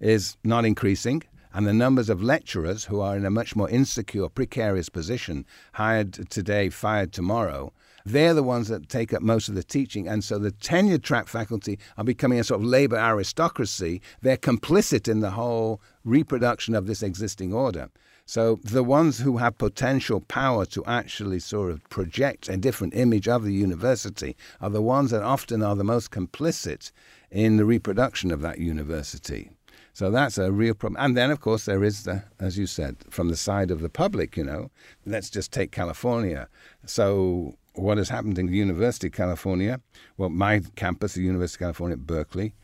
[0.00, 4.28] is not increasing, and the numbers of lecturers who are in a much more insecure,
[4.28, 5.44] precarious position,
[5.74, 7.72] hired today, fired tomorrow,
[8.04, 10.08] they're the ones that take up most of the teaching.
[10.08, 14.00] And so the tenure track faculty are becoming a sort of labor aristocracy.
[14.22, 17.90] They're complicit in the whole reproduction of this existing order.
[18.30, 23.26] So the ones who have potential power to actually sort of project a different image
[23.26, 26.92] of the university are the ones that often are the most complicit
[27.32, 29.50] in the reproduction of that university.
[29.94, 31.04] So that's a real problem.
[31.04, 33.88] And then, of course, there is the, as you said, from the side of the
[33.88, 34.70] public, you know,
[35.04, 36.46] let's just take California.
[36.86, 39.80] So what has happened in the University of California?
[40.18, 42.54] Well, my campus, the University of California at Berkeley,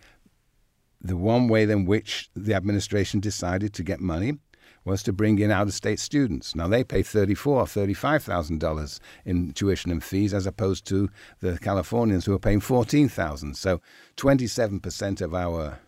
[1.01, 4.39] the one way in which the administration decided to get money
[4.87, 6.55] was to bring in out-of-state students.
[6.55, 11.11] Now they pay thirty-four, thirty-five thousand dollars in tuition and fees, as opposed to
[11.41, 13.57] the Californians who are paying fourteen thousand.
[13.59, 13.83] So,
[14.17, 15.79] twenty-seven percent of our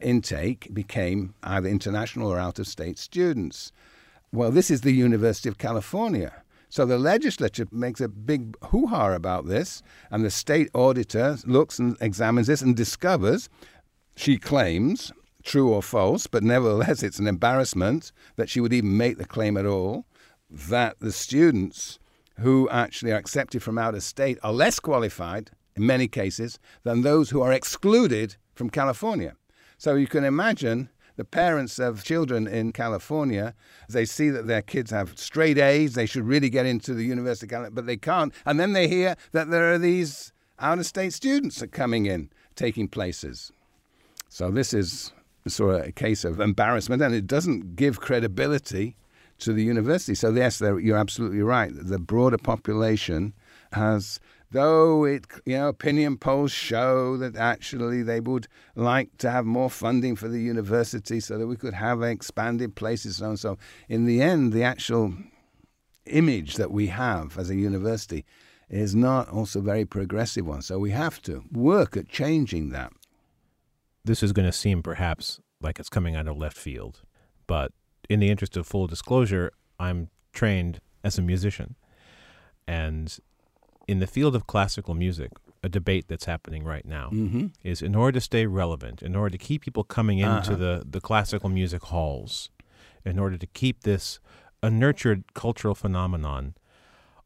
[0.00, 3.72] intake became either international or out-of-state students.
[4.32, 6.42] Well, this is the University of California.
[6.68, 11.78] So the legislature makes a big hoo ha about this, and the state auditor looks
[11.78, 13.48] and examines this and discovers,
[14.16, 15.10] she claims,
[15.42, 19.56] true or false, but nevertheless, it's an embarrassment that she would even make the claim
[19.56, 20.04] at all
[20.50, 21.98] that the students
[22.38, 27.02] who actually are accepted from out of state are less qualified, in many cases, than
[27.02, 29.34] those who are excluded from California.
[29.76, 33.54] So you can imagine the parents of children in California,
[33.88, 37.46] they see that their kids have straight A's, they should really get into the University
[37.46, 38.32] of California, but they can't.
[38.46, 42.30] And then they hear that there are these out of state students are coming in,
[42.54, 43.50] taking places.
[44.28, 45.12] So this is
[45.50, 48.96] sort of a case of embarrassment, and it doesn't give credibility
[49.38, 50.14] to the university.
[50.14, 51.70] So yes, you're absolutely right.
[51.72, 53.34] The broader population
[53.72, 54.18] has,
[54.50, 59.70] though it, you know, opinion polls show that actually they would like to have more
[59.70, 63.58] funding for the university so that we could have expanded places, so and so.
[63.88, 65.14] In the end, the actual
[66.06, 68.24] image that we have as a university
[68.70, 70.62] is not also a very progressive one.
[70.62, 72.92] So we have to work at changing that.
[74.08, 77.02] This is going to seem perhaps like it's coming out of left field,
[77.46, 77.72] but
[78.08, 81.76] in the interest of full disclosure, I'm trained as a musician.
[82.66, 83.14] And
[83.86, 85.30] in the field of classical music,
[85.62, 87.48] a debate that's happening right now mm-hmm.
[87.62, 90.56] is in order to stay relevant, in order to keep people coming into uh-huh.
[90.56, 92.48] the, the classical music halls,
[93.04, 94.20] in order to keep this
[94.62, 96.54] a nurtured cultural phenomenon,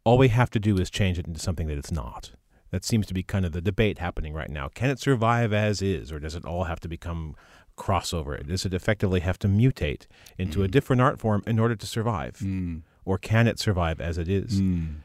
[0.03, 2.33] all we have to do is change it into something that it's not.
[2.73, 4.69] That seems to be kind of the debate happening right now.
[4.69, 7.37] Can it survive as is, or does it all have to become
[7.77, 8.45] crossover?
[8.47, 10.07] Does it effectively have to mutate
[10.39, 10.65] into mm.
[10.65, 12.39] a different art form in order to survive?
[12.43, 12.83] Mm.
[13.05, 14.61] Or can it survive as it is?
[14.61, 14.97] Mm.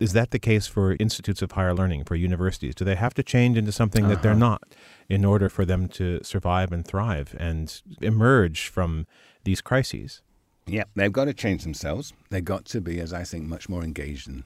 [0.00, 2.74] Is that the case for institutes of higher learning, for universities?
[2.74, 4.14] Do they have to change into something uh-huh.
[4.14, 4.38] that they're uh-huh.
[4.38, 4.74] not
[5.08, 9.06] in order for them to survive and thrive and emerge from
[9.44, 10.22] these crises?
[10.66, 12.12] Yeah, they've got to change themselves.
[12.30, 14.44] They've got to be, as I think, much more engaged in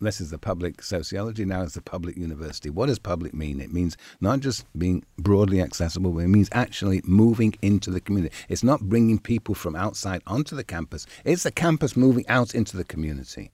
[0.00, 2.70] this is the public sociology, now it's the public university.
[2.70, 3.60] What does public mean?
[3.60, 8.34] It means not just being broadly accessible, but it means actually moving into the community.
[8.48, 12.76] It's not bringing people from outside onto the campus, it's the campus moving out into
[12.76, 13.50] the community.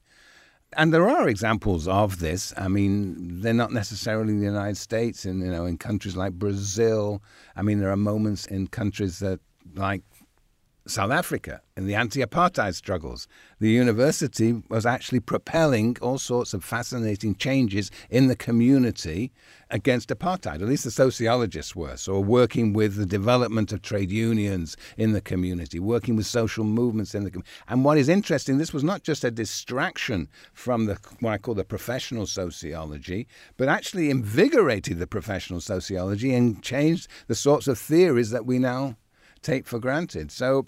[0.74, 2.52] And there are examples of this.
[2.56, 6.34] I mean, they're not necessarily in the United States, and you know, in countries like
[6.34, 7.22] Brazil.
[7.56, 9.40] I mean, there are moments in countries that,
[9.74, 10.02] like
[10.88, 13.28] South Africa in the anti apartheid struggles.
[13.60, 19.32] The university was actually propelling all sorts of fascinating changes in the community
[19.70, 20.56] against apartheid.
[20.56, 21.96] At least the sociologists were.
[21.96, 27.14] So, working with the development of trade unions in the community, working with social movements
[27.14, 27.50] in the community.
[27.68, 31.54] And what is interesting, this was not just a distraction from the what I call
[31.54, 33.28] the professional sociology,
[33.58, 38.96] but actually invigorated the professional sociology and changed the sorts of theories that we now
[39.42, 40.30] take for granted.
[40.30, 40.66] So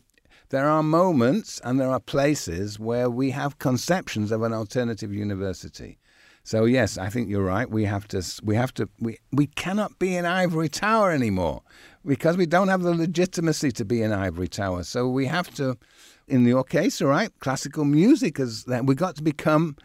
[0.50, 5.98] there are moments and there are places where we have conceptions of an alternative university.
[6.42, 7.70] So yes, I think you're right.
[7.70, 11.62] We have to we have to we, we cannot be an ivory tower anymore
[12.04, 14.82] because we don't have the legitimacy to be an ivory tower.
[14.82, 15.78] So we have to
[16.26, 19.76] in your case, all right, classical music is that we got to become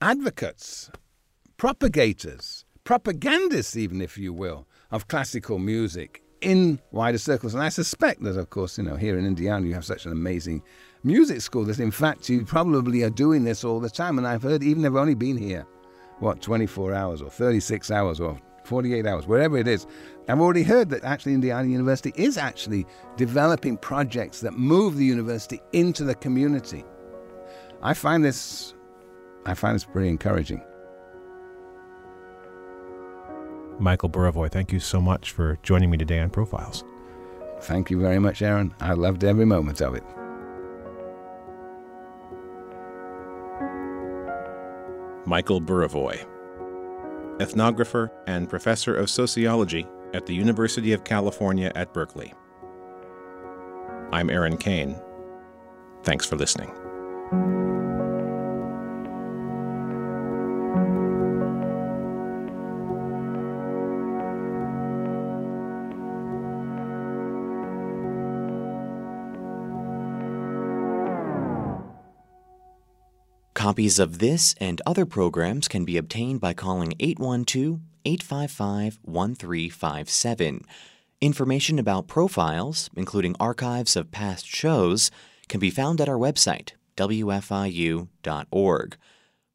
[0.00, 0.90] advocates,
[1.56, 7.54] propagators, propagandists even if you will, of classical music in wider circles.
[7.54, 10.12] And I suspect that, of course, you know, here in Indiana, you have such an
[10.12, 10.62] amazing
[11.04, 14.18] music school that, in fact, you probably are doing this all the time.
[14.18, 15.66] And I've heard, even if I've only been here,
[16.18, 19.86] what, 24 hours or 36 hours or 48 hours, wherever it is,
[20.28, 22.86] I've already heard that actually Indiana University is actually
[23.16, 26.84] developing projects that move the university into the community.
[27.82, 28.74] I find this,
[29.46, 30.62] I find this pretty encouraging.
[33.80, 36.84] Michael Burawoy, thank you so much for joining me today on Profiles.
[37.62, 38.74] Thank you very much, Aaron.
[38.80, 40.04] I loved every moment of it.
[45.26, 46.26] Michael Burawoy,
[47.38, 52.32] ethnographer and professor of sociology at the University of California at Berkeley.
[54.10, 54.98] I'm Aaron Cain.
[56.02, 57.77] Thanks for listening.
[73.68, 80.64] Copies of this and other programs can be obtained by calling 812 855 1357.
[81.20, 85.10] Information about profiles, including archives of past shows,
[85.50, 88.06] can be found at our website, wfiu.org.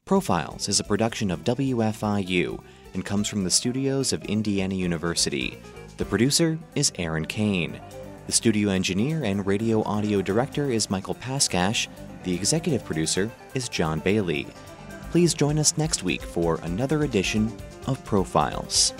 [0.05, 5.57] Profiles is a production of WFIU and comes from the studios of Indiana University.
[5.97, 7.81] The producer is Aaron Cain.
[8.27, 11.87] The studio engineer and radio audio director is Michael Paskash.
[12.23, 14.47] The executive producer is John Bailey.
[15.11, 17.51] Please join us next week for another edition
[17.85, 18.93] of Profiles.